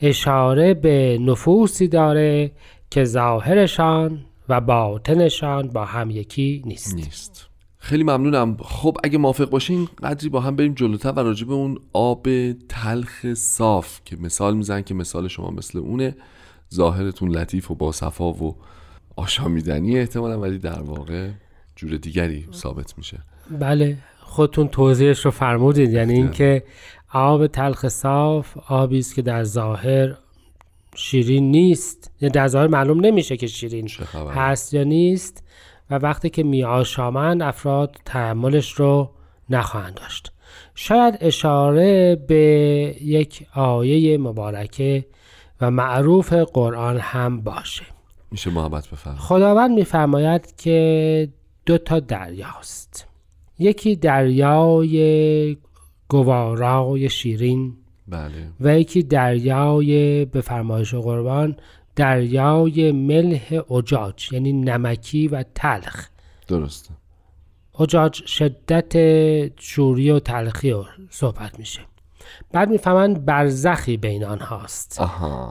اشاره 0.00 0.74
به 0.74 1.18
نفوسی 1.20 1.88
داره 1.88 2.50
که 2.90 3.04
ظاهرشان 3.04 4.24
و 4.48 4.60
باطنشان 4.60 5.68
با 5.68 5.84
هم 5.84 6.10
یکی 6.10 6.62
نیست. 6.66 6.94
نیست. 6.94 7.45
خیلی 7.86 8.02
ممنونم. 8.02 8.56
خب 8.60 8.96
اگه 9.04 9.18
موافق 9.18 9.50
باشین 9.50 9.88
قدری 10.02 10.28
با 10.28 10.40
هم 10.40 10.56
بریم 10.56 10.74
جلوتر 10.74 11.12
و 11.12 11.18
راجع 11.18 11.46
به 11.46 11.54
اون 11.54 11.78
آب 11.92 12.26
تلخ 12.68 13.34
صاف 13.34 14.00
که 14.04 14.16
مثال 14.16 14.56
میزن 14.56 14.82
که 14.82 14.94
مثال 14.94 15.28
شما 15.28 15.50
مثل 15.50 15.78
اونه. 15.78 16.16
ظاهرتون 16.74 17.28
لطیف 17.28 17.70
و 17.70 17.74
با 17.74 17.92
صفا 17.92 18.32
و 18.32 18.56
آشامیدنی 19.16 19.98
احتمالا 19.98 20.40
ولی 20.40 20.58
در 20.58 20.82
واقع 20.82 21.30
جور 21.76 21.96
دیگری 21.96 22.48
ثابت 22.52 22.98
میشه. 22.98 23.18
بله 23.60 23.96
خودتون 24.20 24.68
توضیحش 24.68 25.24
رو 25.24 25.30
فرمودید. 25.30 25.92
یعنی 25.92 26.14
اینکه 26.14 26.62
آب 27.12 27.46
تلخ 27.46 27.88
صاف 27.88 28.56
آبی 28.68 28.98
است 28.98 29.14
که 29.14 29.22
در 29.22 29.44
ظاهر 29.44 30.16
شیرین 30.96 31.50
نیست. 31.50 32.10
یعنی 32.20 32.32
در 32.32 32.48
ظاهر 32.48 32.66
معلوم 32.66 33.00
نمیشه 33.00 33.36
که 33.36 33.46
شیرین 33.46 33.90
هست 34.34 34.74
یا 34.74 34.84
نیست. 34.84 35.42
و 35.90 35.94
وقتی 35.94 36.30
که 36.30 36.42
می 36.42 36.64
آشامند 36.64 37.42
افراد 37.42 37.96
تحملش 38.04 38.72
رو 38.72 39.10
نخواهند 39.50 39.94
داشت. 39.94 40.32
شاید 40.74 41.18
اشاره 41.20 42.16
به 42.16 42.36
یک 43.02 43.46
آیه 43.54 44.18
مبارکه 44.18 45.06
و 45.60 45.70
معروف 45.70 46.32
قرآن 46.32 46.98
هم 46.98 47.40
باشه. 47.40 47.84
میشه 48.30 48.50
محبت 48.50 48.88
بفرمایید. 48.88 49.22
خداوند 49.22 49.70
میفرماید 49.70 50.56
که 50.56 51.28
دو 51.66 51.78
تا 51.78 52.00
دریاست 52.00 53.06
یکی 53.58 53.96
دریای 53.96 55.56
گوارای 56.08 57.08
شیرین 57.08 57.76
بله. 58.08 58.48
و 58.60 58.78
یکی 58.78 59.02
دریای 59.02 60.24
به 60.24 60.40
فرمایش 60.40 60.94
قربان 60.94 61.56
دریای 61.96 62.92
ملح 62.92 63.72
اجاج 63.72 64.32
یعنی 64.32 64.52
نمکی 64.52 65.28
و 65.28 65.44
تلخ. 65.54 66.08
درسته. 66.48 66.90
اجاج 67.80 68.14
شدت 68.26 68.92
شوری 69.60 70.10
و 70.10 70.18
تلخی 70.18 70.70
رو 70.70 70.84
صحبت 71.10 71.58
میشه. 71.58 71.80
بعد 72.52 72.70
می‌فهمند 72.70 73.24
برزخی 73.24 73.96
بین 73.96 74.24
آنهاست. 74.24 75.02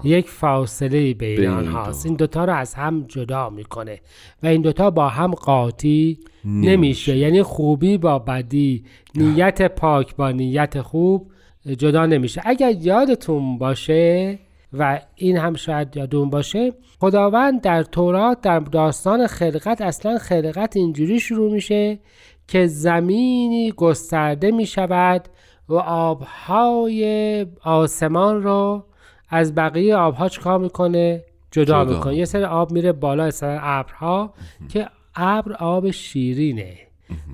یک 0.03 0.29
فاصله 0.29 1.13
بین, 1.13 1.36
بین 1.36 1.49
آنهاست. 1.49 2.05
این 2.05 2.15
دوتا 2.15 2.45
رو 2.45 2.53
از 2.53 2.73
هم 2.73 3.05
جدا 3.08 3.49
می‌کنه 3.49 3.99
و 4.43 4.47
این 4.47 4.62
دوتا 4.62 4.91
با 4.91 5.10
هم 5.10 5.31
قاطی 5.31 6.19
نمیشه. 6.45 7.17
یعنی 7.17 7.43
خوبی 7.43 7.97
با 7.97 8.19
بدی 8.19 8.86
نیت 9.15 9.75
پاک 9.75 10.15
با 10.15 10.31
نیت 10.31 10.81
خوب 10.81 11.31
جدا 11.77 12.05
نمیشه. 12.05 12.41
اگر 12.45 12.71
یادتون 12.71 13.58
باشه 13.58 14.39
و 14.80 15.02
این 15.16 15.38
هم 15.38 15.54
شاید 15.54 15.98
یادون 15.98 16.30
باشه 16.30 16.74
خداوند 17.00 17.62
در 17.62 17.84
تورات 17.84 18.42
در 18.42 18.60
داستان 18.60 19.28
خلقت 19.28 19.82
اصلا 19.82 20.18
خلقت 20.18 20.78
اینجوری 20.78 21.20
شروع 21.20 21.52
میشه 21.52 22.00
که 22.48 22.68
زمینی 22.68 23.72
گسترده 23.72 24.52
می 24.52 24.66
شود 24.66 25.28
و 25.70 25.76
آبهای 25.76 27.46
آسمان 27.64 28.44
رو 28.44 28.86
از 29.30 29.56
بقیه 29.56 29.96
آبها 29.96 30.30
چکار 30.30 30.60
می‌کنه؟ 30.60 31.24
جدا, 31.52 31.86
جدا. 31.86 31.94
می‌کنه. 31.94 32.16
یه 32.16 32.26
سری 32.26 32.44
آب 32.44 32.72
میره 32.72 32.92
بالا 32.92 33.32
سر 33.32 33.60
ابرها 33.62 34.34
که 34.70 34.88
ابر 35.16 35.54
آب 35.54 35.92
شیرینه. 35.92 36.85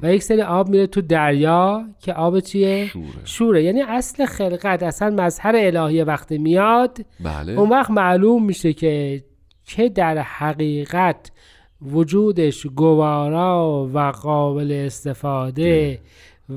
و 0.01 0.13
یک 0.13 0.23
سری 0.23 0.41
آب 0.41 0.69
میره 0.69 0.87
تو 0.87 1.01
دریا 1.01 1.85
که 1.99 2.13
آب 2.13 2.39
چیه؟ 2.39 2.85
شوره, 2.87 3.05
شوره. 3.23 3.63
یعنی 3.63 3.81
اصل 3.81 4.25
خلقت 4.25 4.83
اصلا 4.83 5.23
مظهر 5.23 5.55
الهی 5.55 6.03
وقتی 6.03 6.37
میاد 6.37 6.97
بله. 7.19 7.51
اون 7.51 7.69
وقت 7.69 7.91
معلوم 7.91 8.45
میشه 8.45 8.73
که 8.73 9.23
که 9.65 9.89
در 9.89 10.17
حقیقت 10.17 11.31
وجودش 11.81 12.67
گوارا 12.67 13.89
و 13.93 13.99
قابل 14.11 14.71
استفاده 14.85 15.99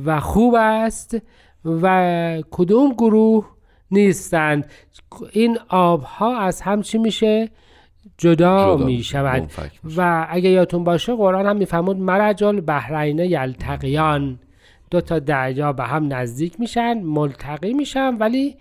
و 0.05 0.21
خوب 0.21 0.55
است 0.55 1.17
و 1.65 2.43
کدوم 2.51 2.93
گروه 2.93 3.51
نیستند 3.91 4.71
این 5.33 5.59
آبها 5.69 6.39
از 6.39 6.61
هم 6.61 6.83
چی 6.83 6.99
میشه 6.99 7.51
جدا, 8.19 8.77
می 8.77 9.03
شود 9.03 9.51
و 9.97 10.27
اگه 10.31 10.51
یادتون 10.51 10.85
باشه 10.85 11.15
قرآن 11.15 11.47
هم 11.47 11.57
میفهمود 11.57 11.97
مرجال 11.97 12.61
بحرین 12.61 13.19
یلتقیان. 13.19 14.39
دو 14.91 15.01
تا 15.01 15.19
دریا 15.19 15.73
به 15.73 15.85
هم 15.85 16.13
نزدیک 16.13 16.61
میشن 16.61 17.03
ملتقی 17.03 17.73
میشن 17.73 18.15
ولی 18.15 18.57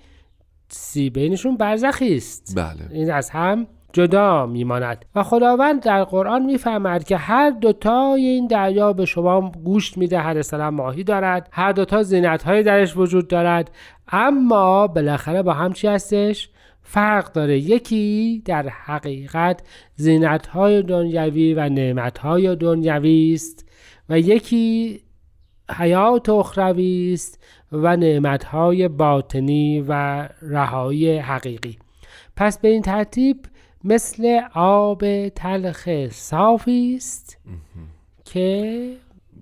سی 0.67 1.09
بینشون 1.09 1.57
برزخی 1.57 2.15
است. 2.15 2.53
بله. 2.57 2.91
این 2.91 3.11
از 3.11 3.29
هم 3.29 3.67
جدا 3.93 4.45
میماند. 4.45 5.05
و 5.15 5.23
خداوند 5.23 5.83
در 5.83 6.03
قرآن 6.03 6.45
می‌فهمد 6.45 7.03
که 7.03 7.17
هر 7.17 7.49
دوتای 7.49 8.25
این 8.25 8.47
دریا 8.47 8.93
به 8.93 9.05
شما 9.05 9.51
گوشت 9.51 9.97
میده 9.97 10.19
هر 10.19 10.41
سلام 10.41 10.73
ماهی 10.73 11.03
دارد. 11.03 11.49
هر 11.51 11.71
دوتا 11.71 12.03
زینت 12.03 12.43
های 12.43 12.63
درش 12.63 12.97
وجود 12.97 13.27
دارد. 13.27 13.71
اما 14.07 14.87
بالاخره 14.87 15.41
با 15.43 15.53
هم 15.53 15.73
چی 15.73 15.87
هستش؟ 15.87 16.49
فرق 16.93 17.31
داره. 17.31 17.59
یکی 17.59 18.41
در 18.45 18.69
حقیقت 18.69 19.61
زینت 19.95 20.47
های 20.47 20.81
دنیوی 20.81 21.53
و 21.53 21.69
نعمت 21.69 22.17
های 22.17 22.55
دنیوی 22.55 23.33
است 23.33 23.69
و 24.09 24.19
یکی 24.19 24.99
حیات 25.77 26.29
اخروی 26.29 27.13
است 27.13 27.43
و 27.71 27.97
نعمت 27.97 28.43
های 28.43 28.87
باطنی 28.87 29.85
و 29.87 30.23
رهایی 30.41 31.17
حقیقی. 31.17 31.77
پس 32.35 32.59
به 32.59 32.67
این 32.67 32.81
ترتیب 32.81 33.37
مثل 33.83 34.41
آب 34.53 35.29
تلخ 35.29 36.09
صافی 36.09 36.93
است 36.97 37.37
که 38.25 38.89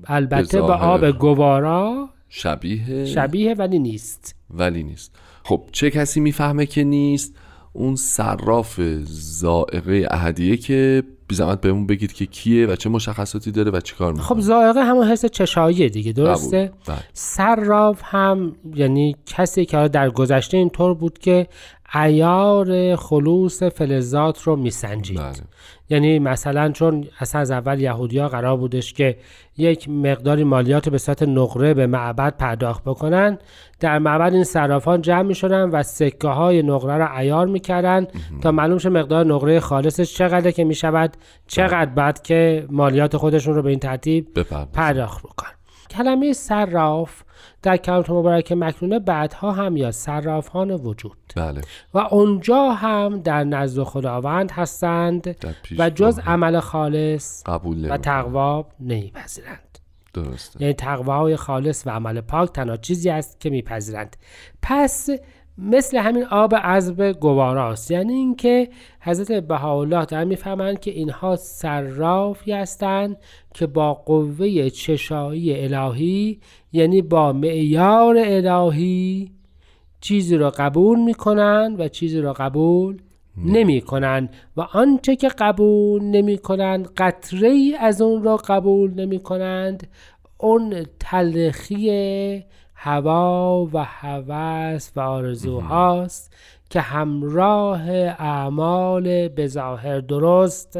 البته 0.06 0.62
با 0.62 0.76
آب 0.76 1.12
گوارا 1.12 2.10
شبیه 2.30 3.06
شبیه 3.06 3.54
ولی 3.54 3.80
نیست. 3.80 4.36
ولی 4.50 4.84
نیست. 4.84 5.16
خب 5.44 5.64
چه 5.72 5.92
کسی 5.92 6.20
می‌فهمه 6.20 6.66
که 6.66 6.84
نیست؟ 6.84 7.36
اون 7.74 7.96
صراف 7.96 8.82
زائقه 9.06 10.08
اهدیه 10.12 10.58
که 10.58 11.04
بی 11.28 11.36
زحمت 11.36 11.62
بهمون 11.62 11.88
بگید 11.88 12.14
که 12.14 12.26
کیه 12.26 12.68
و 12.68 12.76
چه 12.76 12.90
مشخصاتی 12.90 13.52
داره 13.52 13.72
و 13.72 13.80
چیکار 13.80 14.12
می‌کنه 14.12 14.28
خب 14.28 14.40
زائقه 14.40 14.80
همون 14.84 15.08
حس 15.08 15.26
چشایی 15.26 15.90
دیگه 15.90 16.12
درسته؟ 16.12 16.72
بله. 16.88 16.98
صراف 17.14 18.02
هم 18.04 18.56
یعنی 18.76 19.16
کسی 19.26 19.66
که 19.66 19.88
در 19.88 20.10
گذشته 20.10 20.58
اینطور 20.58 20.94
بود 20.94 21.20
که 21.20 21.48
ایار 21.96 22.96
خلوص 22.96 23.64
فلزات 23.64 24.42
رو 24.42 24.56
میسنجید 24.56 25.20
بله. 25.20 25.34
یعنی 25.90 26.20
مثلا 26.20 26.72
چون 26.72 27.08
اصلا 27.20 27.42
از 27.42 27.52
اول 27.52 27.80
یهودیا 27.80 28.28
قرار 28.28 28.58
بودش 28.58 28.94
که 28.94 29.18
یک 29.58 29.90
مقداری 29.90 30.44
مالیات 30.44 30.90
به 30.90 30.98
صورت 30.98 31.24
نقره 31.24 31.74
به 31.74 31.88
معبد 31.88 32.38
پرداخت 32.38 32.84
بکنن 32.84 33.38
در 33.80 34.00
معبد 34.00 34.34
این 34.34 34.44
صرافان 34.44 35.02
جمع 35.02 35.22
می 35.22 35.36
شدن 35.36 35.70
و 35.70 35.84
سکه 35.84 36.28
های 36.28 36.64
نقره 36.64 36.98
رو 36.98 37.18
ایار 37.18 37.48
می‌کردن 37.48 38.08
تا 38.42 38.52
معلوم 38.52 38.78
شه 38.78 38.90
مقدار 38.90 39.26
نقره 39.26 39.60
خالصش 39.60 40.14
چقدر 40.14 40.52
که 40.52 40.64
می 40.64 40.76
شود 40.76 41.18
چقدر 41.48 41.92
بعد 41.92 42.22
که 42.22 42.66
مالیات 42.70 43.18
خودشون 43.18 43.56
رو 43.56 43.62
به 43.62 43.70
این 43.70 43.80
ترتیب. 43.80 44.28
پرداخت 44.74 45.24
بکن 45.24 45.61
کلمه 45.92 46.34
صراف 46.34 47.24
در 47.64 47.78
کلمات 47.78 48.10
مبارک 48.10 48.52
مکنونه 48.52 49.00
بعدها 49.00 49.52
هم 49.52 49.78
یا 49.78 49.92
صرافان 49.92 50.72
وجود. 50.72 51.18
بله. 51.36 51.62
و 51.94 51.98
اونجا 51.98 52.72
هم 52.72 53.22
در 53.22 53.44
نزد 53.44 53.84
خداوند 53.84 54.52
هستند 54.52 55.36
و 55.78 55.90
جز 55.90 56.20
راه. 56.20 56.30
عمل 56.30 56.60
خالص 56.60 57.44
قبول 57.44 57.92
و. 57.92 57.98
تقوا 57.98 58.66
نمیپذیرند. 58.80 59.80
درسته. 60.14 60.62
یعنی 60.62 60.74
تقوای 60.74 61.36
خالص 61.36 61.88
و 61.88 61.90
عمل 61.90 62.22
پاک 62.22 62.52
تنها 62.52 62.78
چیزی 62.78 63.10
است 63.10 63.40
که 63.40 63.50
میپذیرند. 63.50 64.16
پس 64.62 65.10
مثل 65.64 65.98
همین 65.98 66.26
آب 66.26 66.56
عذب 66.56 67.12
گواراست 67.12 67.92
یعنی 67.92 68.14
اینکه 68.14 68.70
حضرت 69.02 69.32
بهاءالله 69.32 70.06
در 70.06 70.24
می‌فهمند 70.24 70.80
که 70.80 70.92
اینها 70.92 71.36
صرافی 71.36 72.52
هستند 72.52 73.18
که 73.54 73.68
با 73.68 73.94
قوه 73.94 74.70
چشایی 74.70 75.64
الهی 75.64 76.40
یعنی 76.72 77.02
با 77.02 77.34
معیار 77.34 78.16
الهی 78.20 79.32
چیزی 80.02 80.38
را 80.38 80.50
قبول 80.50 81.00
می‌کنند 81.00 81.80
و 81.80 81.88
چیزی 81.88 82.22
را 82.22 82.34
قبول 82.34 82.98
نمی 83.38 83.82
کنند 83.82 84.30
و 84.58 84.62
آنچه 84.62 85.16
که 85.16 85.28
قبول 85.28 86.04
نمی 86.04 86.38
کنند 86.38 86.88
قطره 86.98 87.50
ای 87.50 87.76
از 87.80 88.02
اون 88.02 88.24
را 88.24 88.38
قبول 88.38 88.94
نمی 88.94 89.20
کنند 89.20 89.88
اون 90.38 90.86
تلخی 91.00 91.90
هوا 92.84 93.70
و 93.74 93.86
هوس 93.86 94.92
و 94.96 95.00
آرزوهاست 95.00 96.34
که 96.70 96.82
همراه 96.82 97.90
اعمال 97.90 99.28
به 99.28 99.48
ظاهر 99.48 100.00
درست 100.00 100.80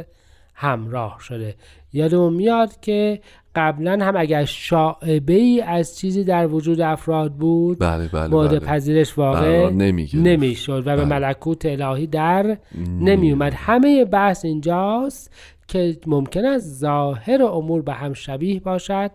همراه 0.56 1.18
شده 1.20 1.56
یادمون 1.94 2.34
میاد 2.34 2.80
که 2.80 3.22
قبلا 3.56 4.06
هم 4.06 4.18
اگر 4.18 4.46
شاعبه 4.46 5.34
ای 5.34 5.62
از 5.62 5.98
چیزی 5.98 6.24
در 6.24 6.48
وجود 6.48 6.82
افراد 6.82 7.34
بود 7.34 7.80
بله 7.80 8.08
بله 8.08 8.28
مورد 8.28 8.50
بله. 8.50 8.60
پذیرش 8.60 9.18
واقع. 9.18 9.70
نمی‌شد 10.14 10.84
و 10.86 10.96
به 10.96 10.96
بله. 10.96 11.06
ملکوت 11.06 11.66
الهی 11.66 12.08
در 12.08 12.58
نمی 13.00 13.32
اومد 13.32 13.54
همه 13.56 14.06
بحث 14.06 14.46
اینجاست 14.46 15.32
که 15.68 15.98
ممکن 16.08 16.46
است 16.46 16.80
ظاهر 16.80 17.44
امور 17.44 17.82
به 17.82 17.94
هم 17.94 18.14
شبیه 18.14 18.60
باشد 18.60 19.12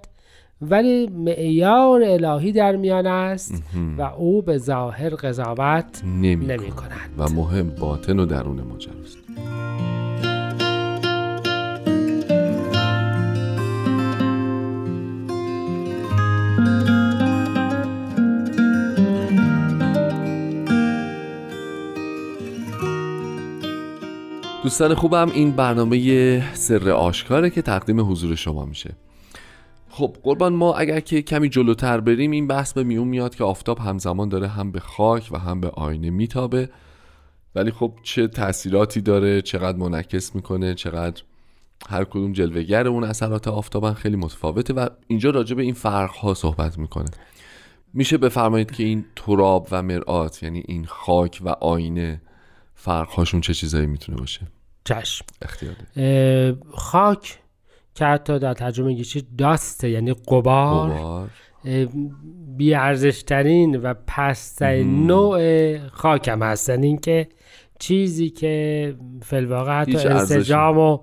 ولی 0.61 1.07
معیار 1.07 2.03
الهی 2.05 2.53
در 2.53 2.77
میان 2.77 3.07
است 3.07 3.63
و 3.99 4.03
او 4.03 4.43
به 4.43 4.59
ظاهر 4.59 5.11
قضاوت 5.11 6.03
نمی, 6.05 6.47
نمی 6.47 6.71
کند 6.71 7.11
و 7.19 7.29
مهم 7.29 7.71
باطن 7.71 8.19
و 8.19 8.27
درون 8.27 8.61
ماجراست 8.61 9.19
دوستان 24.63 24.95
خوبم 24.95 25.31
این 25.35 25.53
برنامه 25.53 26.55
سر 26.55 26.91
آشکاره 26.91 27.51
که 27.51 27.63
تقدیم 27.63 28.11
حضور 28.11 28.35
شما 28.35 28.65
میشه. 28.65 29.06
خب 29.97 30.17
قربان 30.23 30.55
ما 30.55 30.75
اگر 30.75 31.01
که 31.01 31.23
کمی 31.23 31.49
جلوتر 31.49 32.01
بریم 32.01 32.31
این 32.31 32.47
بحث 32.47 32.73
به 32.73 32.85
میون 32.85 33.09
میاد 33.09 33.35
که 33.35 33.45
آفتاب 33.45 33.79
همزمان 33.79 34.29
داره 34.29 34.49
هم 34.49 34.73
به 34.73 34.81
خاک 34.81 35.29
و 35.33 35.39
هم 35.39 35.61
به 35.61 35.69
آینه 35.71 36.11
میتابه. 36.11 36.69
ولی 37.55 37.71
خب 37.71 37.93
چه 38.03 38.29
تاثیراتی 38.29 39.01
داره 39.01 39.43
چقدر 39.43 39.79
منعکس 39.79 40.35
می‌کنه 40.35 40.75
چقدر 40.75 41.23
هر 41.89 42.05
کدوم 42.05 42.33
جلوگر 42.33 42.89
اون 42.89 43.05
اثرات 43.05 43.49
آفتابن 43.49 43.93
خیلی 43.93 44.17
متفاوته 44.17 44.75
و 44.75 44.89
اینجا 45.07 45.31
راجع 45.31 45.57
به 45.57 45.63
این 45.63 45.75
فرق 45.75 46.11
ها 46.11 46.35
صحبت 46.35 46.79
می‌کنه. 46.79 47.11
میشه 47.95 48.19
بفرمایید 48.19 48.71
که 48.71 48.85
این 48.85 49.05
تراب 49.17 49.69
و 49.71 49.83
مرآت 49.83 50.43
یعنی 50.43 50.63
این 50.69 50.85
خاک 50.85 51.41
و 51.45 51.49
آینه 51.49 52.23
فرق 52.75 53.09
هاشون 53.09 53.41
چه 53.41 53.55
چیزایی 53.55 53.87
می‌تونه 53.87 54.19
باشه؟ 54.19 54.41
چشم. 54.85 55.25
اختیار 55.43 55.75
دارید. 55.75 56.63
اه، 56.67 56.73
خاک 56.73 57.39
که 57.97 58.05
حتی 58.05 58.39
در 58.39 58.55
ترجمه 58.55 58.87
انگلیسی 58.87 59.27
داسته 59.39 59.91
یعنی 59.91 60.13
قبار. 60.13 60.91
غبار. 60.91 61.29
بیارزشترین 62.57 63.77
و 63.77 63.95
پسترین 64.07 65.07
نوع 65.07 65.79
خاکم 65.89 66.43
هست. 66.43 66.69
یعنی 66.69 66.87
اینکه 66.87 67.29
چیزی 67.79 68.31
که 68.31 68.95
فلواقع 69.23 69.81
حتی 69.81 69.99
انسجام 70.09 70.79
و 70.79 70.99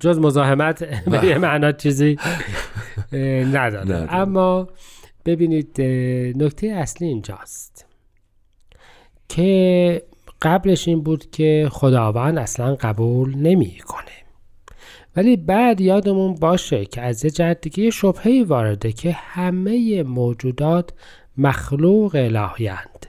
جز 0.00 0.18
مزاحمت 0.18 0.84
به 1.10 1.26
یه 1.26 1.38
معنا 1.38 1.72
چیزی 1.72 2.18
نداره. 3.52 4.14
اما 4.14 4.68
ببینید 5.24 5.80
نکته 6.42 6.66
اصلی 6.66 7.08
اینجاست 7.08 7.86
که 9.28 10.02
قبلش 10.42 10.88
این 10.88 11.02
بود 11.02 11.30
که 11.30 11.68
خداوند 11.72 12.38
اصلا 12.38 12.74
قبول 12.74 13.34
نمی‌کنه. 13.36 14.21
ولی 15.16 15.36
بعد 15.36 15.80
یادمون 15.80 16.34
باشه 16.34 16.84
که 16.84 17.00
از 17.02 17.24
یه 17.24 17.30
جهت 17.30 17.60
دیگه 17.60 17.90
شبهه 17.90 18.44
وارده 18.46 18.92
که 18.92 19.12
همه 19.12 20.02
موجودات 20.02 20.90
مخلوق 21.36 22.14
الهیند 22.14 23.06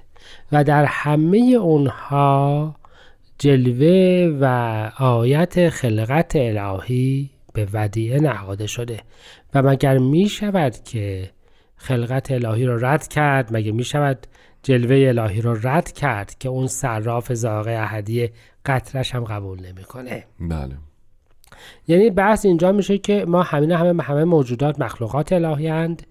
و 0.51 0.63
در 0.63 0.85
همه 0.85 1.37
اونها 1.37 2.75
جلوه 3.37 4.37
و 4.41 4.45
آیت 4.97 5.69
خلقت 5.69 6.35
الهی 6.35 7.29
به 7.53 7.67
ودیعه 7.73 8.19
نهاده 8.19 8.67
شده. 8.67 8.99
و 9.53 9.61
مگر 9.61 9.97
می 9.97 10.29
شود 10.29 10.83
که 10.83 11.29
خلقت 11.75 12.31
الهی 12.31 12.65
رو 12.65 12.85
رد 12.85 13.07
کرد؟ 13.07 13.55
مگه 13.55 13.71
می 13.71 13.83
شود 13.83 14.27
جلوه 14.63 15.07
الهی 15.07 15.41
رو 15.41 15.67
رد 15.67 15.91
کرد 15.91 16.37
که 16.39 16.49
اون 16.49 16.67
صراف 16.67 17.33
زاغه 17.33 17.71
احدی 17.71 18.29
قطرش 18.65 19.15
هم 19.15 19.23
قبول 19.23 19.65
نمی‌کنه؟ 19.65 20.25
بله. 20.39 20.77
یعنی 21.87 22.09
بحث 22.09 22.45
اینجا 22.45 22.71
میشه 22.71 22.97
که 22.97 23.25
ما 23.27 23.43
همین 23.43 23.71
همه 23.71 24.03
همه 24.03 24.23
موجودات 24.23 24.79
مخلوقات 24.79 25.33
الهی 25.33 25.67
هند 25.67 26.03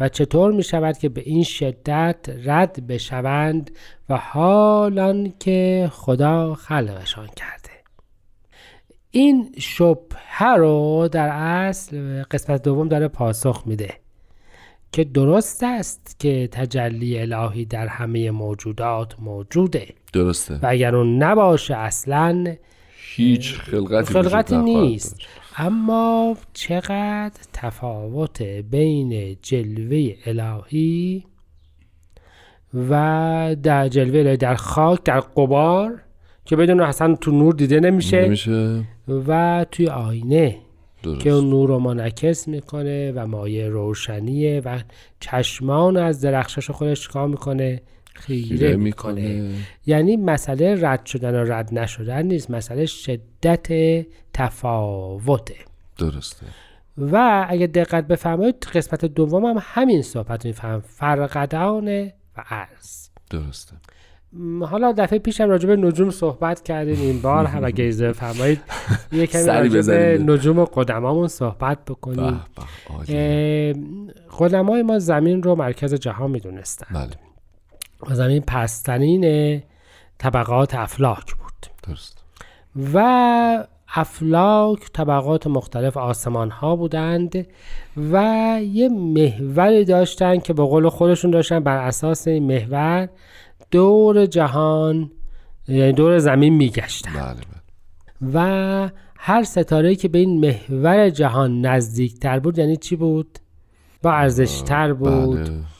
و 0.00 0.08
چطور 0.08 0.52
می 0.52 0.62
شود 0.62 0.98
که 0.98 1.08
به 1.08 1.22
این 1.24 1.44
شدت 1.44 2.16
رد 2.44 2.86
بشوند 2.86 3.70
و 4.08 4.16
حالان 4.16 5.32
که 5.40 5.90
خدا 5.92 6.54
خلقشان 6.54 7.26
کرده. 7.26 7.70
این 9.10 9.54
شبهه 9.58 10.54
رو 10.56 11.08
در 11.12 11.28
اصل 11.28 12.22
قسمت 12.22 12.62
دوم 12.62 12.88
داره 12.88 13.08
پاسخ 13.08 13.62
میده 13.66 13.94
که 14.92 15.04
درست 15.04 15.62
است 15.62 16.16
که 16.18 16.48
تجلی 16.52 17.18
الهی 17.18 17.64
در 17.64 17.86
همه 17.86 18.30
موجودات 18.30 19.20
موجوده. 19.20 19.88
درسته. 20.12 20.54
و 20.54 20.66
اگر 20.68 20.96
اون 20.96 21.22
نباشه 21.22 21.76
اصلا 21.76 22.44
هیچ 23.16 23.54
خلقتی 23.54 24.14
خلقتی 24.14 24.56
نیست. 24.56 25.20
اما 25.56 26.36
چقدر 26.52 27.40
تفاوت 27.52 28.42
بین 28.42 29.36
جلوه 29.42 30.14
الهی 30.26 31.24
و 32.90 33.56
در 33.62 33.88
جلوه 33.88 34.18
الهی 34.18 34.36
در 34.36 34.54
خاک 34.54 35.02
در 35.04 35.20
قبار 35.20 36.02
که 36.44 36.56
بدون 36.56 36.80
اصلا 36.80 37.14
تو 37.14 37.30
نور 37.30 37.54
دیده 37.54 37.80
نمیشه 37.80 38.24
نمیشه. 38.24 38.84
و 39.08 39.66
توی 39.70 39.88
آینه 39.88 40.56
درست. 41.02 41.20
که 41.20 41.30
اون 41.30 41.50
نور 41.50 41.68
رو 41.68 41.78
منعکس 41.78 42.48
می‌کنه 42.48 43.12
و 43.12 43.26
مایه 43.26 43.68
روشنیه 43.68 44.62
و 44.64 44.78
چشمان 45.20 45.96
از 45.96 46.20
درخشش 46.20 46.70
خودش 46.70 47.02
چیکار 47.02 47.28
می‌کنه؟ 47.28 47.82
خیره 48.16 48.48
خیره 48.48 48.76
می‌کنه. 48.76 49.28
می‌کنه. 49.28 49.54
یعنی 49.86 50.16
مسئله 50.16 50.88
رد 50.88 51.06
شدن 51.06 51.34
و 51.34 51.52
رد 51.52 51.78
نشدن 51.78 52.26
نیست 52.26 52.50
مسئله 52.50 52.86
شدت 52.86 53.66
تفاوته. 54.32 55.56
درسته. 55.98 56.46
و 56.98 57.46
اگه 57.48 57.66
دقت 57.66 58.06
بفرمایید 58.06 58.54
قسمت 58.74 59.04
دوم 59.04 59.44
هم 59.44 59.56
همین 59.60 60.02
صحبت 60.02 60.44
میفهم. 60.46 60.80
فرقدان 60.80 61.88
و 62.36 62.44
عرض. 62.50 63.08
درسته. 63.30 63.76
حالا 64.60 64.92
دفعه 64.92 65.18
پیشم 65.18 65.48
راجع 65.48 65.66
به 65.66 65.76
نجوم 65.76 66.10
صحبت 66.10 66.62
کردیم. 66.62 67.00
این 67.00 67.20
بار 67.22 67.44
هم 67.44 67.64
اگه 67.64 67.84
اجازه 67.84 68.08
بفرمایید 68.08 68.60
یه 69.12 69.26
کمی 69.26 69.46
راجع 69.46 69.82
به. 69.82 70.24
نجوم 70.26 70.58
و 70.58 70.64
قدمامون 70.64 71.28
صحبت 71.28 71.84
بکنیم. 71.84 72.40
قدمای 74.38 74.82
ما 74.82 74.98
زمین 74.98 75.42
رو 75.42 75.54
مرکز 75.54 75.94
جهان 75.94 76.30
می‌دونستن. 76.30 76.94
بله. 76.94 77.10
و 78.02 78.14
زمین 78.14 78.42
پسترینه 78.46 79.62
طبقات 80.18 80.74
افلاک 80.74 81.34
بود. 81.34 81.66
درست. 81.82 82.24
و 82.94 83.66
افلاک 83.94 84.92
طبقات 84.92 85.46
مختلف 85.46 85.96
آسمان 85.96 86.50
ها 86.50 86.76
بودند 86.76 87.46
و 88.12 88.58
یه 88.62 88.88
محوری 88.88 89.84
داشتن 89.84 90.38
که 90.38 90.52
به 90.52 90.62
قول 90.62 90.88
خودشون 90.88 91.30
داشتن 91.30 91.60
بر 91.60 91.86
اساس 91.86 92.28
این 92.28 92.44
محور 92.46 93.08
دور 93.70 94.26
جهان 94.26 95.10
یعنی 95.68 95.92
دور 95.92 96.18
زمین 96.18 96.54
میگشتن. 96.54 97.12
بله 97.12 97.34
بله. 97.34 97.56
و 98.34 98.90
هر 99.18 99.42
ستاره 99.42 99.94
که 99.94 100.08
به 100.08 100.18
این 100.18 100.40
محور 100.40 101.10
جهان 101.10 101.66
نزدیکتر 101.66 102.38
بود 102.38 102.58
یعنی 102.58 102.76
چی 102.76 102.96
بود؟ 102.96 103.38
با 104.02 104.12
ارزشتر 104.12 104.92
بود. 104.92 105.44
بله. 105.44 105.75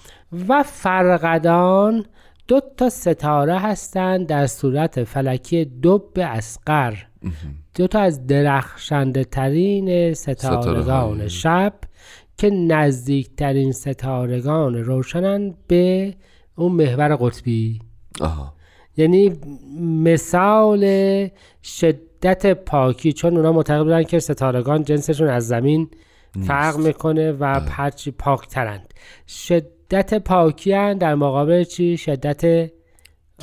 و 0.49 0.63
فرقدان 0.63 2.05
دو 2.49 2.61
تا 2.77 2.89
ستاره 2.89 3.59
هستند 3.59 4.27
در 4.27 4.47
صورت 4.47 5.05
فلکی 5.05 5.65
دب 5.65 6.03
اسقر 6.17 6.95
دو 7.75 7.87
تا 7.87 8.01
از 8.01 8.27
درخشنده 8.27 9.25
ترین 9.25 10.15
ستارگان. 10.15 11.29
شب 11.29 11.73
که 12.39 12.51
نزدیکترین 12.51 13.73
ستارگان 13.73 14.75
روشنن 14.75 15.55
به 15.67 16.15
اون 16.57 16.73
محور 16.73 17.17
قطبی. 17.17 17.81
آها. 18.21 18.53
یعنی 18.97 19.33
مثال 19.81 20.81
شدت 21.63 22.47
پاکی 22.47 23.13
چون 23.13 23.37
اونا 23.37 23.53
معتقد 23.53 23.83
بودن 23.83 24.03
که 24.03 24.19
ستارگان 24.19 24.85
جنسشون 24.85 25.29
از 25.29 25.47
زمین 25.49 25.89
فرق 26.47 26.77
می‌کنه 26.77 27.33
و 27.33 27.45
هرچی 27.69 28.11
پاکترند. 28.11 28.95
شدت 29.91 30.15
پاکی 30.15 30.73
هن 30.73 30.99
در 30.99 31.15
مقابل 31.15 31.65
چی؟ 31.65 31.97
شدت 31.97 32.71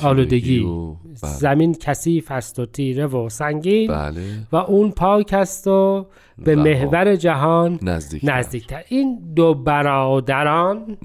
آلودگی. 0.02 0.58
و- 0.58 0.92
بله. 0.92 1.30
زمین 1.30 1.74
کثیف 1.74 2.30
است 2.30 2.58
و 2.58 2.66
تیره 2.66 3.06
و 3.06 3.28
سنگین. 3.28 3.90
بله. 3.90 4.22
و 4.52 4.56
اون 4.56 4.90
پاک 4.90 5.32
است 5.32 5.66
و 5.66 6.06
به. 6.38 6.56
محور 6.56 7.16
جهان 7.16 7.78
نزدیک 7.82 8.22
نزدیکتر. 8.24 8.82
این 8.88 9.32
دو 9.36 9.54
برادران 9.54 10.96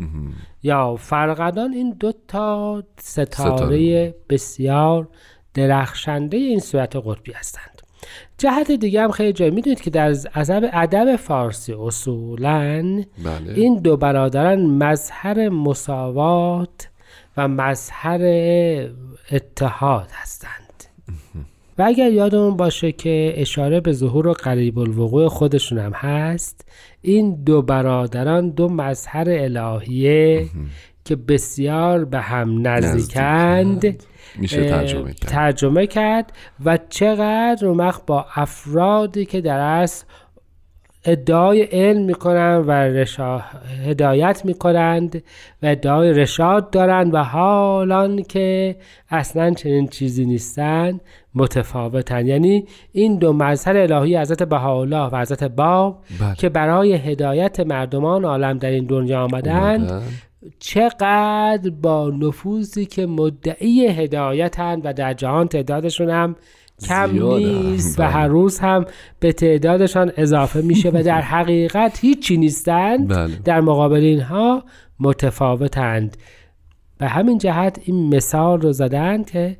یا 0.63 0.95
فرقدان 0.95 1.73
این 1.73 1.95
دو 1.99 2.11
تا 2.27 2.83
ستاره, 2.99 3.57
ستاره. 3.57 4.15
بسیار 4.29 5.07
درخشنده 5.53 6.37
این 6.37 6.59
صورت 6.59 6.95
قطبی 6.95 7.31
هستند. 7.31 7.78
جهت 8.37 8.71
دیگه 8.71 9.01
هم 9.01 9.11
خیلی 9.11 9.33
جای 9.33 9.49
می‌دونید 9.49 9.81
که 9.81 9.89
در 9.89 10.15
ادب 10.35 10.69
ادب 10.73 11.15
فارسی 11.15 11.73
اصولا 11.73 13.03
بله. 13.23 13.53
این 13.55 13.77
دو 13.77 13.97
برادران 13.97 14.65
مظهر 14.65 15.49
مساوات 15.49 16.89
و 17.37 17.47
مظهر 17.47 18.21
اتحاد 19.31 20.07
هستند. 20.11 20.83
و 21.77 21.83
اگر 21.83 22.11
یادمون 22.11 22.57
باشه 22.57 22.91
که 22.91 23.33
اشاره 23.35 23.79
به 23.79 23.93
ظهور 23.93 24.27
و 24.27 24.33
قریب 24.33 24.79
الوقوع 24.79 25.27
خودشون 25.27 25.77
هم 25.77 25.91
هست 25.91 26.65
این 27.01 27.43
دو 27.43 27.61
برادران 27.61 28.49
دو 28.49 28.69
مظهر 28.69 29.25
الهیه 29.29 30.47
که 31.05 31.15
بسیار 31.15 32.05
به 32.05 32.19
هم 32.19 32.67
نزدیکند. 32.67 34.03
میشه 34.35 34.69
ترجمه 34.69 35.13
کرد 35.13 35.29
ترجمه 35.29 35.87
کرد 35.87 36.33
و 36.65 36.79
چقدر 36.89 37.67
وقت 37.67 38.05
با 38.05 38.25
افرادی 38.35 39.25
که 39.25 39.41
در 39.41 39.59
اصل 39.59 40.05
ادعای 41.05 41.61
علم 41.61 42.01
می‌کنند 42.01 42.67
و 42.67 42.71
رشا... 42.71 43.37
هدایت 43.85 44.45
می‌کنند 44.45 45.23
و 45.63 45.65
ادعای 45.65 46.13
رشاد 46.13 46.69
دارند 46.69 47.13
و 47.13 47.17
حالان 47.17 48.23
که 48.23 48.75
اصلا 49.09 49.53
چنین 49.53 49.87
چیزی 49.87 50.25
نیستند 50.25 51.01
متفاوتن 51.35 52.27
یعنی 52.27 52.65
این 52.91 53.17
دو 53.17 53.33
مظهر 53.33 53.77
الهی 53.77 54.17
حضرت 54.17 54.43
بهاءالله 54.43 55.09
و 55.09 55.17
حضرت 55.17 55.43
باب 55.43 56.03
بله. 56.19 56.35
که 56.35 56.49
برای 56.49 56.93
هدایت 56.93 57.59
مردمان 57.59 58.25
عالم 58.25 58.57
در 58.57 58.69
این 58.69 58.85
دنیا 58.85 59.23
آمدند. 59.23 60.01
چقدر 60.59 61.69
با 61.81 62.09
نفوذی 62.09 62.85
که 62.85 63.05
مدعی 63.05 63.87
هدایتند 63.87 64.81
و 64.85 64.93
در 64.93 65.13
جهان 65.13 65.47
تعدادشون 65.47 66.09
هم 66.09 66.35
کم 66.87 67.11
زیاده. 67.11 67.45
نیست 67.45 67.99
و 67.99 68.03
بله. 68.03 68.11
هر 68.11 68.27
روز 68.27 68.59
هم 68.59 68.85
به 69.19 69.33
تعدادشان 69.33 70.11
اضافه 70.17 70.61
میشه 70.61 70.89
و 70.89 71.03
در 71.03 71.21
حقیقت 71.35 71.99
هیچی 71.99 72.37
نیستند 72.37 73.07
بله. 73.07 73.39
در 73.45 73.61
مقابل 73.61 73.99
اینها 73.99 74.63
متفاوتند 74.99 76.17
به 76.97 77.07
همین 77.07 77.37
جهت 77.37 77.79
این 77.83 78.15
مثال 78.15 78.61
رو 78.61 78.71
زدند 78.71 79.29
که 79.29 79.57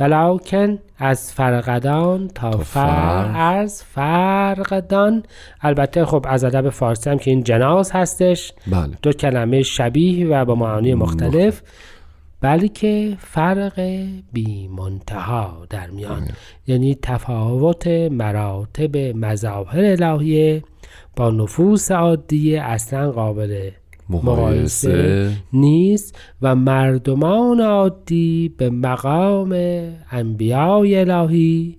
ولکن 0.00 0.78
از 0.98 1.32
فرقدان 1.32 2.28
تا. 2.28 2.50
فرق 2.50 3.32
از 3.36 3.84
فرقدان. 3.84 5.22
البته 5.60 6.04
خب 6.04 6.26
از 6.28 6.44
ادب 6.44 6.70
فارسی 6.70 7.10
هم 7.10 7.18
که 7.18 7.30
این 7.30 7.42
جناز 7.42 7.90
هستش. 7.90 8.52
بله. 8.66 8.90
دو 9.02 9.12
کلمه 9.12 9.62
شبیه 9.62 10.26
و 10.26 10.44
با 10.44 10.54
معانی 10.54 10.94
مختلف. 10.94 11.62
بلکه 12.40 13.16
فرق 13.18 13.80
بی 14.32 14.68
منتها 14.68 15.66
در 15.70 15.90
میان. 15.90 16.28
یعنی 16.66 16.98
تفاوت 17.02 17.86
مراتب 17.86 18.96
مظاهر 18.96 19.80
الهیه 20.02 20.62
با 21.16 21.30
نفوس 21.30 21.90
عادیه 21.90 22.62
اصلا 22.62 23.10
قابل 23.12 23.70
مقایسه 24.10 25.32
نیست 25.52 26.18
و 26.42 26.54
مردمان 26.54 27.60
عادی 27.60 28.54
به 28.58 28.70
مقام 28.70 29.52
انبیای 30.10 30.98
الهی 30.98 31.76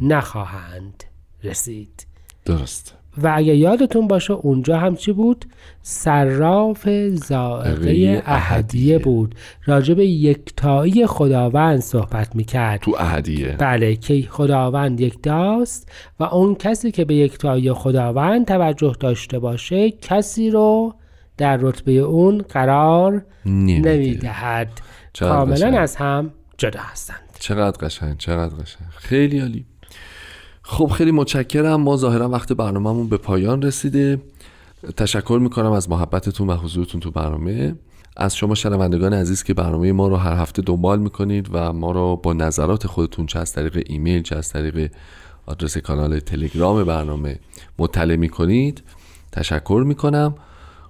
نخواهند 0.00 1.04
رسید. 1.44 2.06
درست. 2.44 2.94
و 3.22 3.32
اگه 3.36 3.56
یادتون 3.56 4.08
باشه 4.08 4.32
اونجا 4.32 4.78
هم 4.78 4.96
چی 4.96 5.12
بود؟ 5.12 5.44
صراف 5.82 6.88
زائقه 7.12 7.72
احدیه. 7.72 8.22
احدیه 8.26 8.98
بود. 8.98 9.34
راجع 9.66 9.94
به 9.94 10.06
یکتایی 10.06 11.06
خداوند 11.06 11.80
صحبت 11.80 12.36
می‌کرد. 12.36 12.80
تو 12.80 12.96
اهدیه 12.98 13.56
بله 13.58 13.96
که 13.96 14.22
خداوند 14.30 15.00
یکتاست 15.00 15.92
و 16.20 16.24
اون 16.24 16.54
کسی 16.54 16.90
که 16.90 17.04
به 17.04 17.14
یکتایی 17.14 17.72
خداوند 17.72 18.46
توجه 18.46 18.96
داشته 19.00 19.38
باشه 19.38 19.90
کسی 19.90 20.50
رو 20.50 20.94
در 21.40 21.56
رتبه 21.56 21.92
اون 21.92 22.38
قرار 22.38 23.24
نمیده. 23.46 23.96
نمی‌دهد. 23.96 24.80
کاملا. 25.18 25.78
از 25.78 25.96
هم 25.96 26.30
جدا 26.58 26.80
هستند. 26.80 27.20
چقدر 27.38 27.86
قشنگ 27.86 28.18
چقدر 28.18 28.54
قشنگ. 28.54 28.88
خیلی 28.90 29.40
عالی. 29.40 29.66
خب 30.62 30.86
خیلی 30.86 31.10
متشکرم. 31.10 31.80
ما 31.80 31.96
ظاهرا 31.96 32.28
وقت 32.28 32.52
برنامهمون 32.52 33.08
به 33.08 33.16
پایان 33.16 33.62
رسیده. 33.62 34.18
تشکر 34.96 35.38
می‌کنم 35.42 35.72
از 35.72 35.90
محبتتون 35.90 36.50
و 36.50 36.56
حضورتون 36.56 37.00
تو 37.00 37.10
برنامه. 37.10 37.74
از 38.16 38.36
شما 38.36 38.54
شنوندگان 38.54 39.12
عزیز 39.12 39.42
که 39.42 39.54
برنامه 39.54 39.92
ما 39.92 40.08
رو 40.08 40.16
هر 40.16 40.36
هفته 40.36 40.62
دنبال 40.62 40.98
می‌کنید 40.98 41.48
و 41.52 41.72
ما 41.72 41.92
رو 41.92 42.16
با 42.16 42.32
نظرات 42.32 42.86
خودتون 42.86 43.26
چه 43.26 43.38
از 43.38 43.52
طریق 43.52 43.82
ایمیل 43.86 44.22
چه 44.22 44.36
از 44.36 44.52
طریق 44.52 44.92
آدرس 45.46 45.78
کانال 45.78 46.20
تلگرام 46.20 46.84
برنامه 46.84 47.38
مطلع 47.78 48.16
می‌کنید. 48.16 48.82
تشکر 49.32 49.84
می‌کنم. 49.86 50.34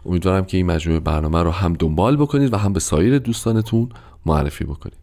امیدوارم 0.06 0.44
که 0.44 0.56
این 0.56 0.66
مجموعه 0.66 1.00
برنامه 1.00 1.42
رو 1.42 1.50
هم 1.50 1.72
دنبال 1.72 2.16
بکنید 2.16 2.52
و 2.52 2.56
هم 2.56 2.72
به 2.72 2.80
سایر 2.80 3.18
دوستانتون 3.18 3.88
معرفی 4.26 4.64
بکنید. 4.64 4.98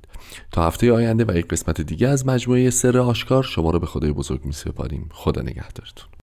تا 0.52 0.68
هفته 0.68 0.94
آینده 0.94 1.26
و 1.28 1.38
یک 1.38 1.48
قسمت 1.48 1.82
دیگه 1.82 2.08
از 2.08 2.28
مجموعه 2.28 2.70
سر 2.70 2.98
آشکار 2.98 3.44
شما 3.44 3.72
رو 3.72 3.80
به 3.80 3.86
خدای 3.86 4.12
بزرگ 4.12 4.46
می 4.46 4.54
سپاریم 4.54 5.10
خدا 5.12 5.42
نگهدارتون. 5.42 6.17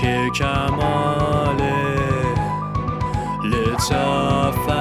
که 0.00 0.30
کمال 0.34 1.62
لطافت 3.44 4.72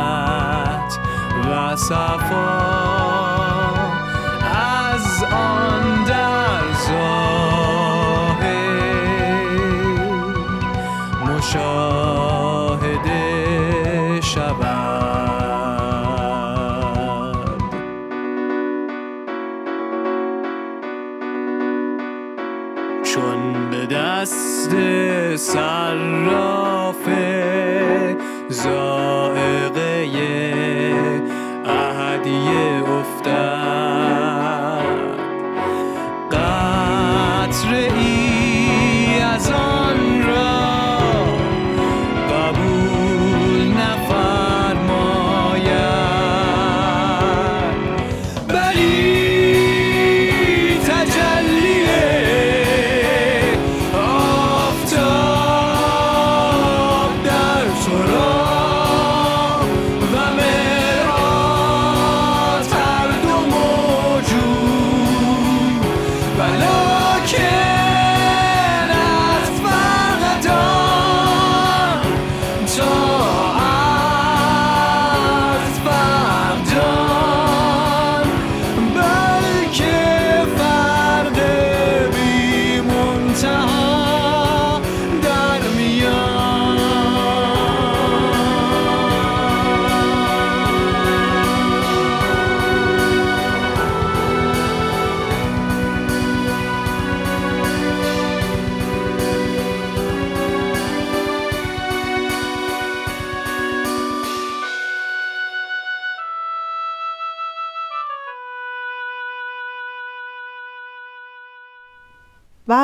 و 1.50 1.76
صفات 1.76 3.21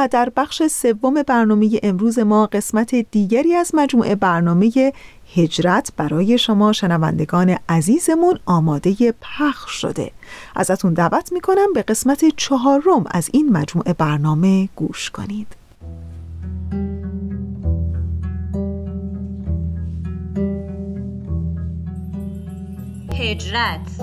در 0.08 0.32
بخش 0.36 0.64
سوم 0.68 1.24
برنامه 1.24 1.80
امروز 1.84 2.20
ما 2.20 2.46
قسمت 2.46 2.96
دیگری 2.96 3.54
از 3.54 3.72
مجموعه 3.74 4.16
برنامه 4.16 4.94
هجرت 5.36 5.92
برای 5.98 6.38
شما 6.38 6.74
شنوندگان 6.74 7.58
عزیزمون 7.70 8.40
آماده 8.46 9.14
پخش 9.22 9.72
شده. 9.72 10.12
ازتون 10.56 10.94
دعوت 10.94 11.34
می‌کنم 11.34 11.74
به 11.74 11.82
قسمت 11.82 12.26
چهارم 12.36 13.04
از 13.12 13.30
این 13.34 13.52
مجموعه 13.52 13.94
برنامه 13.94 14.70
گوش 14.76 15.10
کنید. 15.10 15.48
هجرت. 23.14 24.02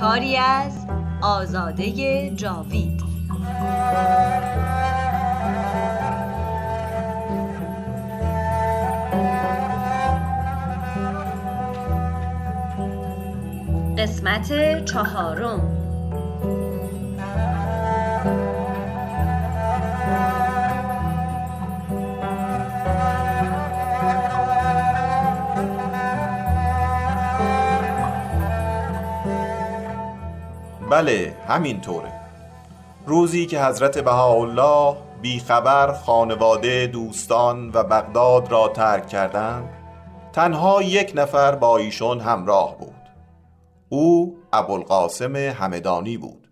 کاری 0.00 0.36
از 0.36 0.72
آزاده 1.22 2.30
جاوید. 2.30 3.04
قسمت 13.98 14.84
چهارم. 14.84 15.83
بله 30.94 31.36
همینطوره. 31.48 32.12
روزی 33.06 33.46
که 33.46 33.64
حضرت 33.64 33.98
بهاءالله 33.98 34.96
بیخبر 35.22 35.92
خانواده 35.92 36.86
دوستان 36.86 37.68
و 37.68 37.84
بغداد 37.84 38.52
را 38.52 38.68
ترک 38.68 39.08
کردند 39.08 39.68
تنها 40.32 40.82
یک 40.82 41.12
نفر 41.14 41.54
با 41.54 41.76
ایشون 41.76 42.20
همراه 42.20 42.78
بود. 42.78 42.94
او 43.88 44.38
ابوالقاسم 44.52 45.36
همدانی 45.36 46.16
بود. 46.16 46.48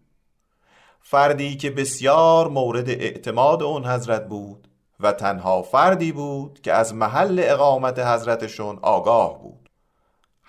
فردی 1.01 1.57
که 1.57 1.71
بسیار 1.71 2.49
مورد 2.49 2.91
اعتماد 2.91 3.63
اون 3.63 3.87
حضرت 3.87 4.29
بود 4.29 4.69
و 5.01 5.13
تنها 5.13 5.63
فردی 5.63 6.13
بود 6.13 6.61
که 6.63 6.73
از 6.73 6.95
محل 6.95 7.41
اقامت 7.45 7.99
حضرتشون 7.99 8.79
آگاه 8.83 9.43
بود. 9.43 9.62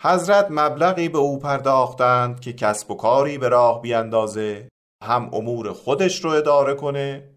حضرت 0.05 0.47
مبلغی 0.49 1.09
به 1.09 1.17
او 1.17 1.39
پرداختند 1.39 2.39
که 2.39 2.53
کسب 2.53 2.91
و 2.91 2.95
کاری 2.95 3.37
به 3.37 3.49
راه 3.49 3.81
بیندازه 3.81 4.67
هم 5.03 5.29
امور 5.33 5.73
خودش 5.73 6.23
رو 6.23 6.29
اداره 6.29 6.73
کنه 6.73 7.29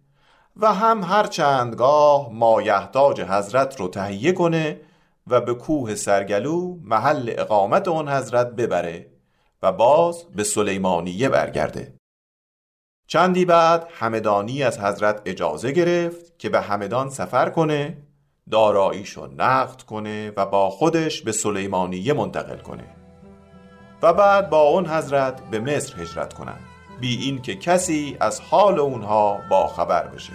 و 0.57 0.75
هم 0.75 1.03
هر 1.05 1.27
چندگاه 1.27 2.33
مایحتاج 2.33 3.21
حضرت 3.21 3.81
رو 3.81 3.89
تهیه 3.89 4.33
کنه 4.33 4.81
و 5.27 5.41
به 5.41 5.55
کوه 5.55 5.95
سرگلو 5.95 6.77
محل 6.83 7.35
اقامت 7.39 7.89
اون 7.89 8.09
حضرت 8.09 8.51
ببره 8.51 9.07
و 9.63 9.73
باز 9.73 10.25
به 10.25 10.45
سلیمانیه 10.45 11.29
برگرده. 11.29 11.95
چندی 13.07 13.45
بعد 13.45 13.89
همدانی 13.91 14.63
از 14.63 14.81
حضرت 14.81 15.23
اجازه 15.25 15.73
گرفت 15.73 16.39
که 16.39 16.49
به 16.49 16.61
همدان 16.61 17.11
سفر 17.11 17.51
کنه 17.51 18.06
داراییشو 18.51 19.29
نقد 19.39 19.83
کنه 19.83 20.33
و 20.37 20.47
با 20.47 20.71
خودش 20.71 21.23
به 21.23 21.33
سلیمانیه 21.33 22.13
منتقل 22.13 22.59
کنه. 22.59 22.85
و 24.03 24.13
بعد 24.13 24.51
با 24.51 24.61
اون 24.61 24.87
حضرت 24.87 25.51
به 25.51 25.61
مصر 25.61 26.03
هجرت 26.03 26.33
کنند 26.33 26.61
بی 27.01 27.17
این 27.17 27.43
که 27.43 27.57
کسی 27.57 28.17
از 28.21 28.41
حال 28.41 28.81
اونها 28.81 29.39
با 29.51 29.67
خبر 29.67 30.07
بشه. 30.07 30.33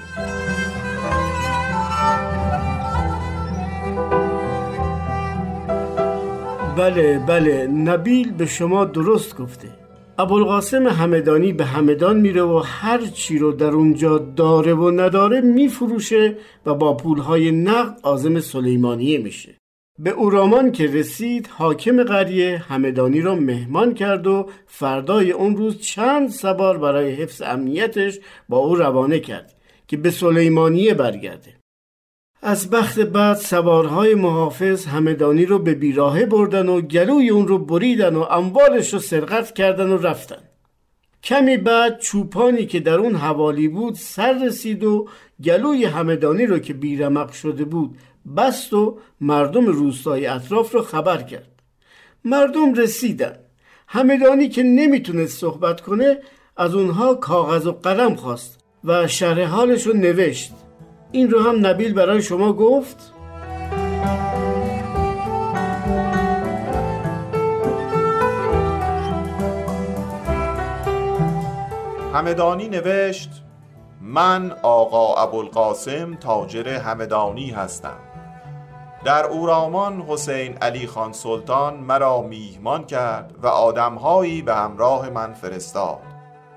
بله 6.78 7.20
بله. 7.20 7.68
نبیل 7.68 8.32
به 8.32 8.46
شما 8.46 8.86
درست 8.86 9.38
گفته. 9.38 9.81
ابوالقاسم 10.22 10.88
همدانی 10.88 11.54
به 11.54 11.66
همدان 11.66 12.20
میره 12.20 12.44
و 12.44 12.58
هر 12.58 13.02
چی 13.06 13.40
رو 13.40 13.52
در 13.52 13.70
اونجا 13.70 14.18
داره 14.18 14.74
و 14.74 14.92
نداره 14.92 15.42
میفروشه 15.42 16.38
و 16.66 16.74
با 16.76 16.98
پولهای 16.98 17.52
نقد 17.52 18.00
آزم 18.04 18.40
سلیمانیه 18.40 19.18
میشه. 19.18 19.58
به 20.00 20.10
اورامان 20.10 20.72
که 20.72 20.88
رسید 20.88 21.48
حاکم 21.48 22.04
قریه 22.04 22.58
همدانی 22.58 23.22
را 23.22 23.36
مهمان 23.36 23.94
کرد 23.94 24.28
و 24.28 24.50
فردای 24.68 25.32
اون 25.32 25.58
روز 25.58 25.80
چند 25.80 26.30
سوار 26.30 26.78
برای 26.78 27.12
حفظ 27.12 27.42
امنیتش 27.42 28.20
با 28.50 28.58
او 28.58 28.76
روانه 28.76 29.20
کرد 29.20 29.54
که 29.88 29.98
به 29.98 30.12
سلیمانیه 30.12 30.94
برگرده. 30.94 31.61
از 32.44 32.70
بخت 32.70 33.00
بعد 33.00 33.38
سوارهای 33.38 34.16
محافظ 34.16 34.86
همدانی 34.86 35.46
رو 35.46 35.60
به 35.60 35.74
بیراهه 35.74 36.26
بردن 36.26 36.70
و 36.70 36.82
گلوی 36.82 37.30
اون 37.30 37.48
رو 37.48 37.60
بریدن 37.60 38.16
و 38.16 38.22
اموالش 38.22 38.94
رو 38.94 39.00
سرقت 39.00 39.54
کردن 39.54 39.90
و 39.90 39.98
رفتن. 39.98 40.42
کمی 41.24 41.58
بعد 41.58 42.00
چوپانی 42.00 42.66
که 42.66 42.80
در 42.80 42.94
اون 42.94 43.16
حوالی 43.16 43.68
بود 43.68 43.96
سر 43.96 44.46
رسید 44.46 44.84
و 44.84 45.08
گلوی 45.44 45.86
همدانی 45.86 46.46
رو 46.46 46.60
که 46.60 46.74
بیرمق 46.74 47.32
شده 47.32 47.66
بود 47.66 47.98
بست 48.38 48.74
و 48.74 49.00
مردم 49.22 49.66
روستای 49.66 50.26
اطراف 50.26 50.72
رو 50.74 50.82
خبر 50.82 51.22
کرد. 51.22 51.62
مردم 52.26 52.74
رسیدن. 52.74 53.36
همدانی 53.88 54.50
که 54.50 54.64
نمی‌تونست 54.64 55.40
صحبت 55.40 55.82
کنه 55.82 56.18
از 56.58 56.76
اونها 56.76 57.16
کاغذ 57.16 57.68
و 57.68 57.72
قلم 57.72 58.16
خواست 58.16 58.60
و 58.84 59.08
شرح 59.08 59.44
حالش 59.44 59.88
رو 59.88 59.94
نوشت. 59.94 60.52
این 61.12 61.30
رو 61.30 61.40
هم 61.40 61.66
نبیل 61.66 61.94
برای 61.94 62.22
شما 62.22 62.54
گفت. 62.54 63.14
همدانی 72.14 72.70
نوشت 72.70 73.30
من 74.02 74.52
آقا 74.64 75.16
ابوالقاسم 75.16 76.16
تاجر 76.16 76.68
همدانی 76.68 77.50
هستم. 77.50 78.00
در 79.06 79.26
اورامان 79.26 80.02
حسین 80.02 80.58
علی 80.58 80.88
خان 80.88 81.14
سلطان 81.14 81.78
مرا 81.78 82.22
میهمان 82.22 82.86
کرد 82.86 83.36
و 83.44 83.48
آدمهایی 83.48 84.42
به 84.42 84.56
همراه 84.56 85.10
من 85.10 85.34
فرستاد. 85.34 86.00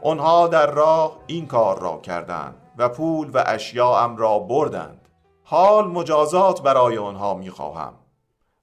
آنها 0.02 0.48
در 0.48 0.70
راه 0.70 1.16
این 1.26 1.46
کار 1.46 1.80
را 1.80 2.00
کردند. 2.02 2.63
و 2.78 2.88
پول 2.88 3.30
و 3.34 3.44
اشیاءم 3.46 4.16
را 4.16 4.38
بردند. 4.38 5.08
حال 5.42 5.88
مجازات 5.88 6.62
برای 6.62 6.98
آنها 6.98 7.34
می‌خواهم 7.34 7.94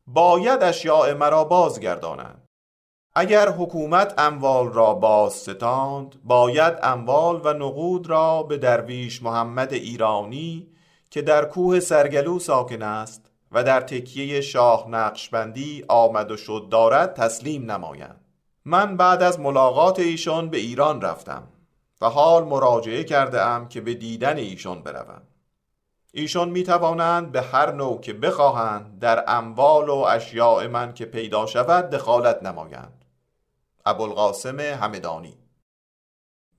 باید 0.08 0.64
اشیاء 0.64 1.14
مرا 1.14 1.44
بازگردانند. 1.44 2.48
اگر 3.16 3.50
حکومت 3.50 4.14
اموال 4.18 4.74
را 4.74 4.94
باز 4.94 5.34
ستاند 5.34 6.16
باید 6.24 6.74
اموال 6.84 7.42
و 7.44 7.54
نقود 7.54 8.10
را 8.10 8.44
به 8.44 8.58
درویش 8.58 9.24
محمد 9.24 9.74
ایرانی 9.74 10.68
که 11.10 11.22
در 11.22 11.46
کوه 11.46 11.80
سرگلو 11.80 12.40
ساکن 12.40 12.82
است 12.82 13.32
و 13.52 13.64
در 13.64 13.82
تکیه 13.82 14.42
شاه 14.42 14.90
نقشبندی 14.90 15.86
آمد 15.88 16.32
و 16.32 16.38
شد 16.38 16.68
دارد 16.72 17.14
تسلیم 17.14 17.72
نمایند. 17.72 18.26
من 18.66 18.98
بعد 18.98 19.24
از 19.24 19.40
ملاقات 19.40 20.00
ایشان 20.00 20.50
به 20.50 20.58
ایران 20.58 21.02
رفتم. 21.02 21.44
و 22.02 22.10
حال 22.10 22.44
مراجعه 22.44 23.04
کرده 23.04 23.42
ام 23.42 23.68
که 23.68 23.82
به 23.82 23.94
دیدن 23.94 24.38
ایشان 24.38 24.84
بروم. 24.84 25.22
ایشان 26.14 26.50
می 26.50 26.64
توانند 26.64 27.32
به 27.32 27.42
هر 27.42 27.72
نوع 27.72 28.00
که 28.00 28.14
بخواهند 28.14 29.00
در 29.00 29.24
اموال 29.28 29.90
و 29.90 29.96
اشیاء 29.96 30.68
من 30.68 30.94
که 30.94 31.06
پیدا 31.06 31.46
شود 31.46 31.90
دخالت 31.90 32.44
نمایند. 32.44 33.06
ابوالقاسم 33.86 34.60
همدانی. 34.60 35.38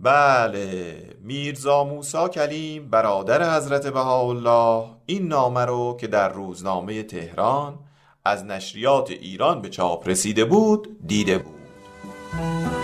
بله 0.01 1.16
میرزا 1.20 1.84
موسا 1.84 2.28
کلیم 2.28 2.90
برادر 2.90 3.57
حضرت 3.57 3.86
بهاءالله 3.86 4.84
این 5.07 5.28
نامه 5.28 5.64
رو 5.64 5.97
که 6.01 6.07
در 6.07 6.28
روزنامه 6.28 7.03
تهران 7.03 7.78
از 8.24 8.45
نشریات 8.45 9.11
ایران 9.11 9.62
به 9.62 9.68
چاپ 9.68 10.09
رسیده 10.09 10.45
بود 10.45 10.99
دیده 11.07 11.38
بود. 11.38 12.82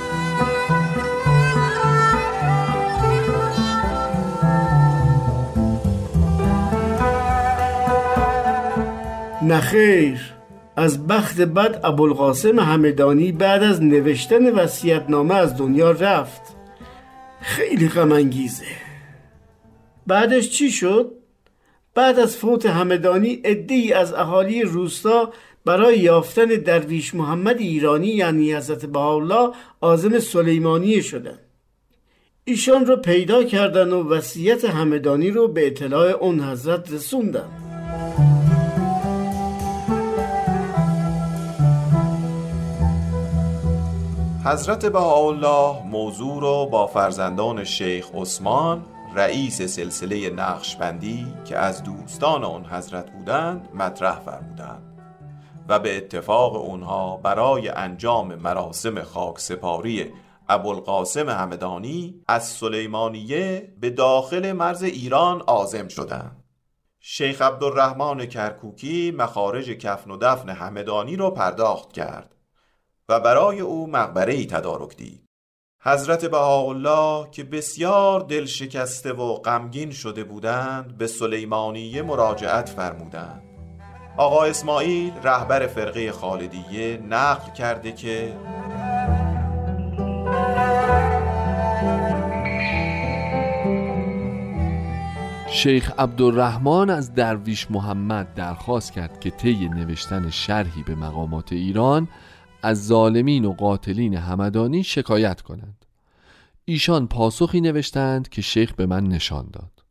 نخیر. 9.53 10.21
از 10.77 11.07
بخت 11.07 11.41
بد 11.41 11.81
ابوالقاسم 11.85 12.59
همدانی 12.59 13.33
بعد 13.33 13.63
از 13.63 13.83
نوشتن 13.83 14.51
وصیت‌نامه 14.51 15.35
از 15.35 15.57
دنیا 15.57 15.91
رفت. 15.91 16.43
خیلی 17.41 17.89
غم 17.89 18.13
انگیزه. 18.13 18.65
بعدش 20.07 20.51
چی 20.51 20.71
شد؟ 20.71 21.13
بعد 21.95 22.19
از 22.19 22.37
فوت 22.37 22.67
همدانی 22.67 23.35
عدهای 23.45 23.93
از 23.93 24.13
اهالی 24.15 24.63
روستا 24.63 25.33
برای 25.65 25.99
یافتن 25.99 26.45
درویش 26.45 27.15
محمد 27.15 27.59
ایرانی 27.59 28.09
یعنی 28.09 28.55
حضرت 28.55 28.87
بهاءالله 28.87 29.51
آزم 29.81 30.19
سلیمانی 30.19 31.03
شدن 31.03 31.39
ایشان 32.45 32.87
رو 32.87 32.97
پیدا 32.97 33.45
کردن 33.45 33.91
و 33.91 34.09
وصیت 34.09 34.65
همدانی 34.65 35.31
رو 35.31 35.49
به 35.49 35.67
اطلاع 35.67 36.11
اون 36.11 36.41
حضرت 36.41 36.93
رسوندن. 36.93 37.49
حضرت 44.45 44.87
بهاءالله 44.87 45.83
موضوع 45.87 46.41
رو 46.41 46.67
با 46.67 46.87
فرزندان 46.87 47.65
شیخ 47.65 48.11
عثمان 48.15 48.87
رئیس 49.15 49.63
سلسله 49.63 50.31
نقشبندی 50.31 51.27
که 51.45 51.57
از 51.57 51.83
دوستان 51.83 52.45
آن 52.45 52.65
حضرت 52.65 53.11
بودند 53.11 53.69
مطرح 53.75 54.19
فرمودند 54.19 54.83
و 55.69 55.79
به 55.79 55.97
اتفاق 55.97 56.57
اونها 56.57 57.17
برای 57.17 57.69
انجام 57.69 58.35
مراسم 58.35 59.03
خاک 59.03 59.39
سپاری 59.39 60.13
ابوالقاسم 60.49 61.29
همدانی 61.29 62.23
از 62.29 62.49
سلیمانیه 62.49 63.73
به 63.81 63.91
داخل 63.91 64.53
مرز 64.53 64.83
ایران 64.83 65.43
آزم 65.47 65.89
شدند. 65.89 66.45
شیخ 67.01 67.43
عبدالرحمن 67.43 68.27
کرکوکی 68.27 69.11
مخارج 69.11 69.71
کفن 69.71 70.11
و 70.11 70.17
دفن 70.17 70.49
همدانی 70.49 71.17
را 71.17 71.31
پرداخت 71.31 71.93
کرد. 71.93 72.38
و 73.11 73.21
برای 73.21 73.61
او 73.61 73.87
مقبره 73.91 74.35
ای 74.35 74.47
تدارک 74.47 74.97
دید. 74.97 75.25
حضرت 75.83 76.25
بهاءالله 76.25 77.31
که 77.31 77.45
بسیار 77.45 78.21
دل 78.21 78.45
شکسته 78.45 79.13
و 79.13 79.35
غمگین 79.35 79.91
شده 79.91 80.25
بودند 80.25 80.99
به 80.99 81.07
سلیمانیه 81.07 82.03
مراجعت 82.03 82.69
فرمودند. 82.69 83.43
آقا 84.17 84.45
اسماعیل 84.45 85.13
رهبر 85.23 85.67
فرقه 85.67 86.13
خالدیه 86.13 86.97
نقل 87.09 87.53
کرده 87.53 87.93
که 87.93 88.37
شیخ 95.51 95.93
عبدالرحمن 95.99 96.91
از 96.91 97.15
درویش 97.15 97.71
محمد 97.71 98.35
درخواست 98.35 98.93
کرد 98.93 99.21
که 99.21 99.31
طی 99.31 99.69
نوشتن 99.69 100.31
شرحی 100.31 100.83
به 100.83 100.95
مقامات 100.95 101.53
ایران 101.53 102.09
از 102.69 102.87
ظالمین 102.87 103.45
و 103.45 103.53
قاتلین 103.53 104.15
همدانی 104.15 104.85
شکایت 104.85 105.41
کنند. 105.41 105.85
ایشان 106.65 107.07
پاسخی 107.07 107.61
نوشتند 107.61 108.29
که 108.29 108.43
شیخ 108.43 108.73
به 108.73 108.87
من 108.87 109.05
نشان 109.05 109.49
داد. 109.53 109.85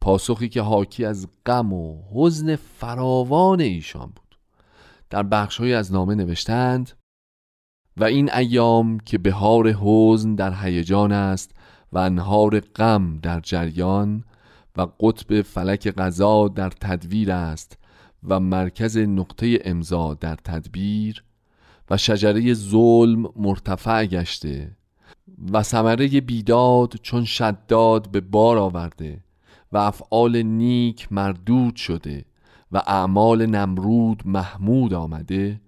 پاسخی 0.00 0.48
که 0.48 0.62
حاکی 0.62 1.04
از 1.04 1.28
غم 1.46 1.72
و 1.72 2.02
حزن 2.14 2.56
فراوان 2.56 3.60
ایشان 3.60 4.06
بود. 4.06 4.38
در 5.10 5.22
بخشهایی 5.22 5.74
از 5.74 5.92
نامه 5.92 6.14
نوشتند 6.14 6.92
و 7.96 8.04
این 8.04 8.32
ایام 8.32 9.00
که 9.00 9.18
بهار 9.18 9.68
حزن 9.68 10.34
در 10.34 10.64
هیجان 10.64 11.12
است 11.12 11.50
و 11.92 11.98
انهار 11.98 12.60
غم 12.60 13.18
در 13.18 13.40
جریان 13.40 14.24
و 14.76 14.86
قطب 15.00 15.42
فلک 15.42 15.88
غذا 15.88 16.48
در 16.48 16.70
تدویر 16.70 17.32
است 17.32 17.78
و 18.28 18.40
مرکز 18.40 18.96
نقطه 18.98 19.58
امضا 19.64 20.14
در 20.14 20.36
تدبیر 20.36 21.24
و 21.92 21.96
شجره 21.96 22.54
ظلم 22.54 23.26
مرتفع 23.36 24.06
گشته 24.06 24.76
و 25.52 25.62
ثمره 25.62 26.20
بیداد 26.20 26.94
چون 27.02 27.24
شداد 27.24 28.10
به 28.10 28.20
بار 28.20 28.58
آورده 28.58 29.24
و 29.72 29.78
افعال 29.78 30.42
نیک 30.42 31.12
مردود 31.12 31.76
شده 31.76 32.24
و 32.72 32.82
اعمال 32.86 33.46
نمرود 33.46 34.22
محمود 34.24 34.94
آمده 34.94 35.60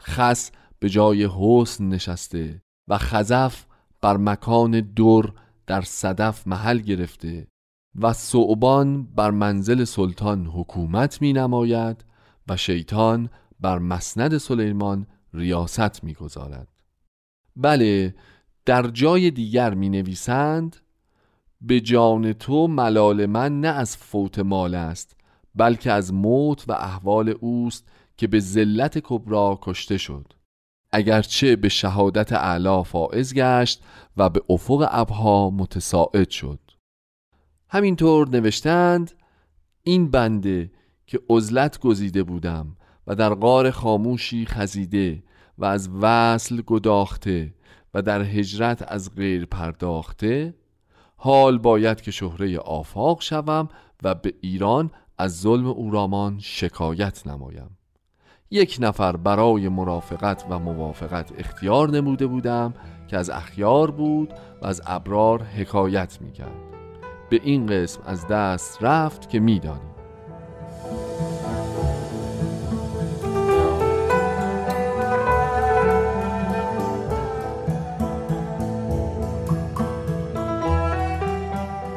خس 0.00 0.50
به 0.78 0.88
جای 0.88 1.28
حسن 1.38 1.88
نشسته 1.88 2.62
و 2.88 2.98
خزف 2.98 3.64
بر 4.00 4.16
مکان 4.16 4.80
در 4.80 5.22
در 5.66 5.82
صدف 5.82 6.46
محل 6.46 6.78
گرفته 6.78 7.46
و 8.00 8.12
صعبان 8.12 9.02
بر 9.04 9.30
منزل 9.30 9.84
سلطان 9.84 10.46
حکومت 10.46 11.22
می 11.22 11.32
نماید 11.32 12.04
و 12.48 12.56
شیطان 12.56 13.30
بر 13.60 13.78
مسند 13.78 14.38
سلیمان 14.38 15.06
ریاست 15.36 16.04
می 16.04 16.14
گذارد. 16.14 16.68
بله 17.56 18.14
در 18.64 18.88
جای 18.88 19.30
دیگر 19.30 19.74
می 19.74 19.88
نویسند 19.88 20.76
به 21.60 21.80
جان 21.80 22.32
تو 22.32 22.66
ملال 22.66 23.26
من 23.26 23.60
نه 23.60 23.68
از 23.68 23.96
فوت 23.96 24.38
مال 24.38 24.74
است 24.74 25.16
بلکه 25.54 25.92
از 25.92 26.14
موت 26.14 26.64
و 26.68 26.72
احوال 26.72 27.34
اوست 27.40 27.88
که 28.16 28.26
به 28.26 28.40
ذلت 28.40 28.98
کبرا 28.98 29.58
کشته 29.62 29.98
شد 29.98 30.32
اگرچه 30.92 31.56
به 31.56 31.68
شهادت 31.68 32.32
اعلا 32.32 32.82
فائز 32.82 33.34
گشت 33.34 33.82
و 34.16 34.30
به 34.30 34.42
افق 34.50 34.88
ابها 34.90 35.50
متساعد 35.50 36.30
شد 36.30 36.60
همینطور 37.68 38.28
نوشتند 38.28 39.12
این 39.82 40.10
بنده 40.10 40.70
که 41.06 41.20
عزلت 41.30 41.80
گزیده 41.80 42.22
بودم 42.22 42.76
و 43.06 43.14
در 43.14 43.34
غار 43.34 43.70
خاموشی 43.70 44.46
خزیده 44.46 45.22
و 45.58 45.64
از 45.64 45.88
وصل 46.00 46.62
گداخته 46.62 47.54
و 47.94 48.02
در 48.02 48.22
هجرت 48.22 48.92
از 48.92 49.14
غیر 49.14 49.46
پرداخته 49.46 50.54
حال 51.16 51.58
باید 51.58 52.00
که 52.00 52.10
شهره 52.10 52.58
آفاق 52.58 53.22
شوم 53.22 53.68
و 54.02 54.14
به 54.14 54.34
ایران 54.40 54.90
از 55.18 55.40
ظلم 55.40 55.66
اورامان 55.66 56.38
شکایت 56.38 57.26
نمایم. 57.26 57.76
یک 58.50 58.76
نفر 58.80 59.16
برای 59.16 59.68
مرافقت 59.68 60.44
و 60.50 60.58
موافقت 60.58 61.32
اختیار 61.38 61.90
نموده 61.90 62.26
بودم 62.26 62.74
که 63.08 63.16
از 63.16 63.30
اخیار 63.30 63.90
بود 63.90 64.32
و 64.62 64.66
از 64.66 64.82
ابرار 64.86 65.42
حکایت 65.42 66.18
می‌کرد. 66.20 66.60
به 67.30 67.40
این 67.44 67.66
قسم 67.66 68.00
از 68.06 68.26
دست 68.26 68.78
رفت 68.80 69.28
که 69.28 69.40
می‌دانیم 69.40 69.96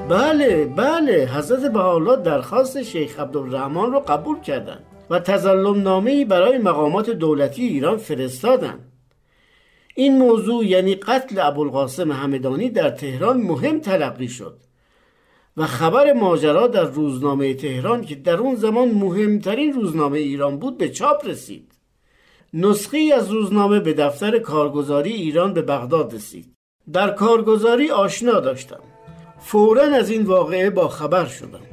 بله 0.10 0.66
بله 0.66 1.28
حضرت 1.28 1.72
بهاءالله 1.72 2.16
درخواست 2.16 2.84
شیخ 2.84 3.20
عبدالرحمن 3.20 3.92
رو 3.92 4.00
قبول 4.00 4.40
کردند 4.40 4.84
و 5.10 5.20
تظلم 5.20 5.82
نامه 5.82 6.26
برای 6.26 6.58
مقامات 6.58 7.10
دولتی 7.10 7.64
ایران 7.64 7.98
فرستادند. 7.98 8.92
این 9.96 10.18
موضوع 10.18 10.66
یعنی 10.66 10.96
قتل 10.96 11.40
ابوالقاسم 11.40 12.12
همدانی 12.12 12.70
در 12.70 12.90
تهران 12.90 13.42
مهم 13.42 13.80
تلقی 13.80 14.28
شد 14.28 14.58
و 15.58 15.66
خبر 15.66 16.14
ماجرا 16.14 16.68
در 16.68 16.84
روزنامه 16.84 17.54
تهران 17.54 18.06
که 18.06 18.16
در 18.16 18.38
اون 18.38 18.56
زمان 18.56 18.90
مهمترین 18.90 19.74
روزنامه 19.74 20.20
ایران 20.20 20.58
بود 20.60 20.78
به 20.78 20.90
چاپ 20.90 21.28
رسید. 21.28 21.72
نسخه 22.54 23.12
از 23.16 23.32
روزنامه 23.32 23.80
به 23.80 23.94
دفتر 23.94 24.40
کارگزاری 24.40 25.14
ایران 25.14 25.54
به 25.54 25.62
بغداد 25.62 26.14
رسید. 26.14 26.54
در 26.94 27.12
کارگزاری 27.12 27.92
آشنا 27.92 28.40
داشتم. 28.40 28.80
فورا 29.40 29.84
از 29.84 30.10
این 30.10 30.26
واقعه 30.26 30.70
با 30.70 30.88
خبر 30.88 31.26
شدم. 31.26 31.70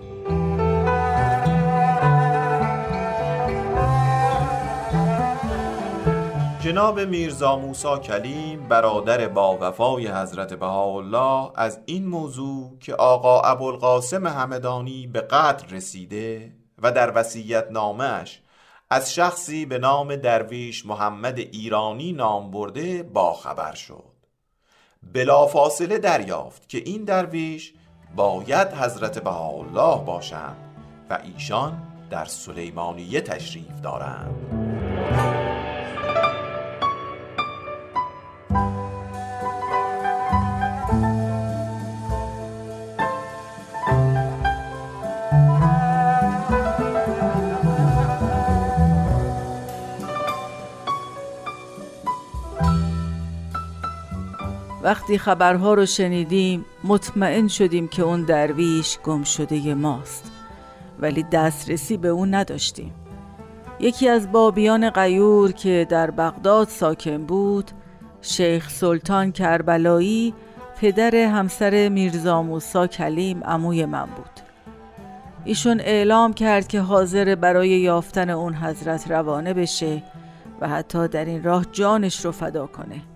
جناب 6.61 7.01
میرزا 7.01 7.57
موسا 7.57 7.99
کلیم 7.99 8.69
برادر 8.69 9.29
با 9.29 9.59
وفای 9.61 10.07
حضرت 10.07 10.55
بهاءالله 10.55 11.51
از 11.55 11.81
این 11.87 12.07
موضوع 12.07 12.79
که 12.79 12.95
آقا 12.95 13.41
ابوالقاسم 13.41 14.27
همدانی 14.27 15.07
به 15.07 15.21
قتل 15.21 15.77
رسیده 15.77 16.53
و 16.83 16.93
در 16.93 17.13
وصیت 17.15 17.67
نامش 17.71 18.43
از 18.91 19.15
شخصی 19.15 19.67
به 19.67 19.79
نام 19.79 20.17
درویش 20.17 20.87
محمد 20.87 21.39
ایرانی 21.39 22.13
نام 22.13 22.51
برده 22.51 23.03
باخبر 23.03 23.75
شد. 23.75 24.16
بلافاصله 25.13 25.99
دریافت 25.99 26.69
که 26.69 26.79
این 26.79 27.05
درویش 27.05 27.73
باید 28.17 28.69
حضرت 28.69 29.25
بهاءالله 29.25 30.05
باشند 30.05 30.57
و 31.11 31.19
ایشان 31.25 31.83
در 32.11 32.25
سلیمانیه 32.25 33.21
تشریف 33.21 33.81
دارند. 33.83 34.86
وقتی 54.87 55.19
خبرها 55.19 55.75
رو 55.75 55.87
شنیدیم 55.87 56.65
مطمئن 56.85 57.49
شدیم 57.49 57.89
که 57.89 58.03
اون 58.03 58.23
درویش 58.23 58.99
گم 59.05 59.25
شده 59.25 59.75
ماست. 59.75 60.31
ولی 61.01 61.23
دسترسی 61.23 61.97
به 61.97 62.09
اون 62.09 62.35
نداشتیم. 62.35 62.95
یکی 63.81 64.09
از 64.09 64.33
بابیان 64.33 64.91
قیور 64.91 65.53
که 65.53 65.87
در 65.89 66.11
بغداد 66.11 66.69
ساکن 66.69 67.25
بود 67.25 67.71
شیخ 68.21 68.71
سلطان 68.71 69.33
کربلایی 69.33 70.35
پدر 70.81 71.15
همسر 71.15 71.89
میرزا 71.89 72.43
موسا 72.43 72.87
کلیم 72.87 73.45
عموی 73.45 73.85
من 73.85 74.07
بود. 74.07 74.41
ایشون 75.45 75.81
اعلام 75.81 76.33
کرد 76.33 76.69
که 76.69 76.81
حاضر 76.81 77.35
برای 77.35 77.69
یافتن 77.69 78.31
اون 78.31 78.55
حضرت 78.55 79.11
روانه 79.11 79.55
بشه 79.55 80.03
و 80.61 80.69
حتی 80.69 81.09
در 81.09 81.25
این 81.25 81.43
راه 81.43 81.67
جانش 81.73 82.25
رو 82.25 82.33
فدا 82.33 82.67
کنه. 82.67 83.16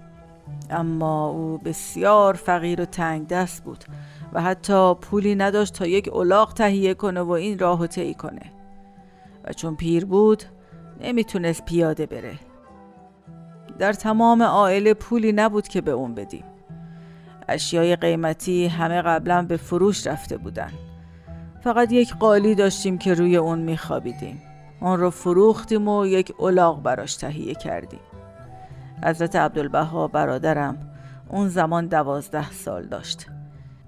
اما 0.70 1.28
او 1.28 1.58
بسیار 1.58 2.34
فقیر 2.34 2.80
و 2.80 2.84
تنگ 2.84 3.26
دست 3.28 3.64
بود 3.64 3.84
و 4.32 4.42
حتی 4.42 4.94
پولی 4.94 5.34
نداشت 5.34 5.74
تا 5.74 5.86
یک 5.86 6.14
الاغ 6.14 6.54
تهیه 6.54 6.94
کنه 6.94 7.20
و 7.20 7.30
این 7.30 7.58
راه 7.58 7.86
طی 7.86 8.14
کنه. 8.14 8.52
و 9.44 9.52
چون 9.52 9.76
پیر 9.76 10.04
بود 10.04 10.42
نمی‌تونست 11.00 11.64
پیاده 11.64 12.06
بره. 12.06 12.38
در 13.78 13.92
تمام 13.92 14.42
عائله 14.42 14.94
پولی 14.94 15.32
نبود 15.32 15.68
که 15.68 15.80
به 15.80 15.90
اون 15.90 16.14
بدیم. 16.14 16.44
اشیای 17.48 17.96
قیمتی 17.96 18.66
همه 18.66 19.02
قبلا 19.02 19.42
به 19.42 19.56
فروش 19.56 20.06
رفته 20.06 20.36
بودن. 20.36 20.72
فقط 21.64 21.92
یک 21.92 22.14
قالی 22.14 22.54
داشتیم 22.54 22.98
که 22.98 23.14
روی 23.14 23.36
اون 23.36 23.58
میخوابیدیم. 23.58 24.42
اون 24.80 25.00
رو 25.00 25.10
فروختیم 25.10 25.88
و 25.88 26.06
یک 26.06 26.32
الاغ 26.40 26.82
براش 26.82 27.16
تهیه 27.16 27.54
کردیم. 27.54 28.00
حضرت 29.04 29.36
عبدالبها 29.36 30.08
برادرم 30.08 30.76
اون 31.28 31.48
زمان 31.48 31.86
دوازده 31.86 32.50
سال 32.50 32.82
داشت. 32.86 33.26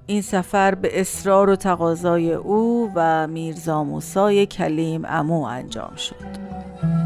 این 0.06 0.22
سفر 0.22 0.74
به 0.74 1.00
اصرار 1.00 1.50
و 1.50 1.56
تقاضای 1.56 2.32
او 2.32 2.92
و 2.94 3.26
میرزا 3.26 3.84
موسای 3.84 4.46
کلیم 4.46 5.02
امو 5.04 5.42
انجام 5.42 5.96
شد. 5.96 7.01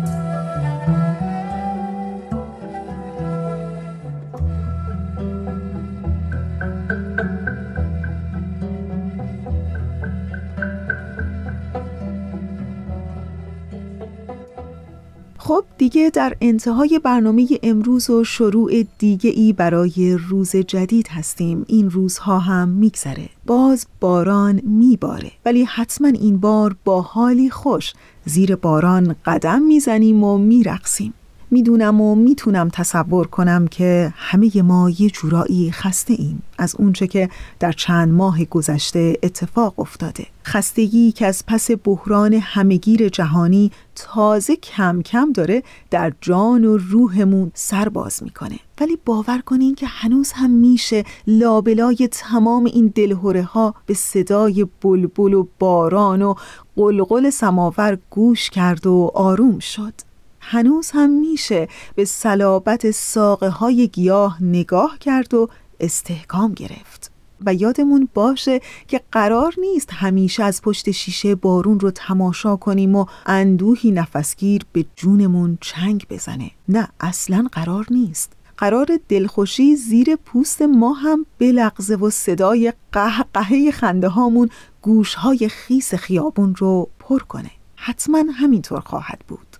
خب 15.47 15.65
دیگه 15.79 16.11
در 16.15 16.37
انتهای 16.41 17.01
برنامه 17.05 17.49
امروز 17.63 18.11
و 18.11 18.25
شروع 18.25 18.83
دیگه 18.99 19.31
ای 19.31 19.53
برای 19.53 20.19
روز 20.29 20.57
جدید 20.57 21.09
هستیم. 21.09 21.65
این 21.69 21.91
روزها 21.91 22.39
هم 22.39 22.69
میگذره. 22.69 23.29
باز 23.47 23.87
باران 24.01 24.61
میباره. 24.65 25.31
ولی 25.45 25.65
حتما 25.65 26.09
این 26.09 26.39
بار 26.39 26.77
با 26.85 27.03
حالی 27.03 27.51
خوش 27.51 27.93
زیر 28.25 28.57
باران 28.57 29.17
قدم 29.27 29.63
می‌زنیم 29.63 30.25
و 30.25 30.39
میرقصیم. 30.39 31.15
می‌دونم 31.51 32.01
و 32.01 32.15
می‌تونم 32.15 32.69
تصور 32.69 33.27
کنم 33.27 33.67
که 33.67 34.13
همه 34.17 34.63
ما 34.63 34.91
یه 34.91 35.11
جورایی 35.11 35.73
خسته 35.73 36.15
ایم 36.19 36.43
از 36.59 36.75
اونچه 36.79 37.07
که 37.07 37.31
در 37.61 37.73
چند 37.73 38.13
ماه 38.13 38.45
گذشته 38.45 39.19
اتفاق 39.23 39.81
افتاده. 39.81 40.27
خستگی 40.45 41.13
که 41.13 41.27
از 41.27 41.45
پس 41.47 41.71
بحران 41.85 42.35
همگیر 42.35 43.09
جهانی 43.09 43.71
تازه 43.97 44.57
کم 44.57 45.03
کم 45.03 45.33
داره 45.33 45.63
در 45.91 46.13
جان 46.21 46.65
و 46.65 46.77
روحمون 46.77 47.53
سرباز 47.55 48.23
می‌کنه. 48.23 48.59
ولی 48.81 48.99
باور 49.05 49.39
کنین 49.39 49.75
که 49.75 49.87
هنوز 49.87 50.33
هم 50.33 50.51
میشه 50.51 51.05
لابلای 51.27 52.09
تمام 52.13 52.65
این 52.65 52.93
دلهوره 52.95 53.43
ها 53.43 53.75
به 53.87 53.95
صدای 53.95 54.67
بلبل 54.83 55.35
و 55.35 55.47
باران 55.59 56.23
و 56.23 56.35
قلقل 56.77 57.31
سماور 57.31 57.99
گوش 58.11 58.51
کرد 58.51 58.87
و 58.87 59.11
آروم 59.15 59.59
شد. 59.59 59.93
هنوز 60.41 60.91
هم 60.91 61.11
میشه 61.11 61.69
به 61.95 62.05
صلابت 62.05 62.91
ساقه 62.91 63.49
های 63.49 63.89
گیاه 63.89 64.43
نگاه 64.43 64.99
کرد 64.99 65.35
و 65.35 65.49
استحکام 65.81 66.55
گرفت. 66.55 67.16
و 67.47 67.55
یادمون 67.55 68.09
باشه 68.15 68.61
که 68.89 69.01
قرار 69.13 69.55
نیست 69.59 69.93
همیشه 69.93 70.45
از 70.45 70.63
پشت 70.63 70.91
شیشه 70.91 71.35
بارون 71.35 71.81
رو 71.81 71.91
تماشا 71.91 72.57
کنیم 72.57 72.95
و 72.95 73.07
اندوهی 73.27 73.91
نفسگیر 73.91 74.63
به 74.73 74.87
جونمون 74.97 75.59
چنگ 75.61 76.07
بزنه. 76.11 76.51
نه 76.69 76.89
اصلا 77.01 77.47
قرار 77.53 77.87
نیست. 77.91 78.33
قرار 78.59 78.99
دلخوشی 79.09 79.77
زیر 79.77 80.17
پوست 80.17 80.63
ما 80.63 80.93
هم 80.93 81.27
بلغزه 81.39 81.97
و 81.97 82.11
صدای 82.11 82.73
قهقهه 82.93 83.71
خنده 83.71 84.09
هامون 84.09 84.51
گوشهای 84.83 85.49
خیس 85.49 85.95
خیابون 85.95 86.55
رو 86.55 86.89
پر 86.99 87.19
کنه. 87.19 87.51
حتما 87.77 88.25
همینطور 88.33 88.81
خواهد 88.81 89.21
بود. 89.29 89.57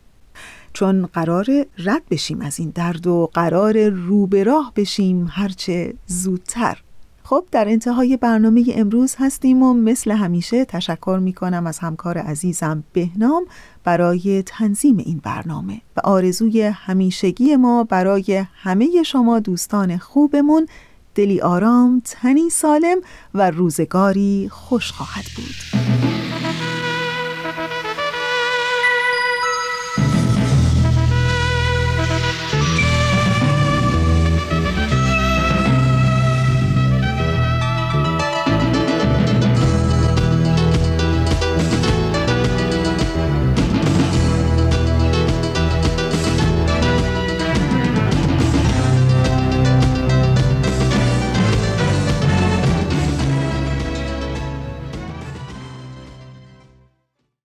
چون 0.73 1.07
قرار 1.07 1.47
رد 1.79 2.03
بشیم 2.11 2.41
از 2.41 2.61
این 2.61 2.71
درد 2.71 3.07
و 3.07 3.31
قرار 3.35 3.89
رو 3.89 4.29
راه 4.45 4.73
بشیم 4.77 5.29
هرچه 5.31 5.95
زودتر. 6.07 6.83
خب 7.29 7.45
در 7.53 7.69
انتهای 7.69 8.17
برنامه 8.17 8.65
امروز 8.75 9.15
هستیم 9.19 9.63
و 9.63 9.75
مثل 9.75 10.11
همیشه 10.11 10.65
تشکر 10.65 11.19
می 11.23 11.33
کنم 11.33 11.67
از 11.67 11.79
همکار 11.79 12.19
عزیزم 12.19 12.85
بهنام 12.93 13.45
برای 13.85 14.43
تنظیم 14.47 14.97
این 14.97 15.21
برنامه 15.25 15.81
و 15.97 16.01
آرزوی 16.05 16.63
همیشگی 16.63 17.57
ما 17.57 17.85
برای 17.85 18.45
همه 18.55 19.03
شما 19.03 19.39
دوستان 19.41 19.99
خوبمون. 19.99 20.67
دلی 21.15 21.41
آرام، 21.41 22.03
تنی 22.05 22.51
سالم 22.51 22.99
و 23.35 23.51
روزگاری 23.51 24.49
خوش 24.53 24.93
خواهد 24.93 25.25
بود. 25.37 26.16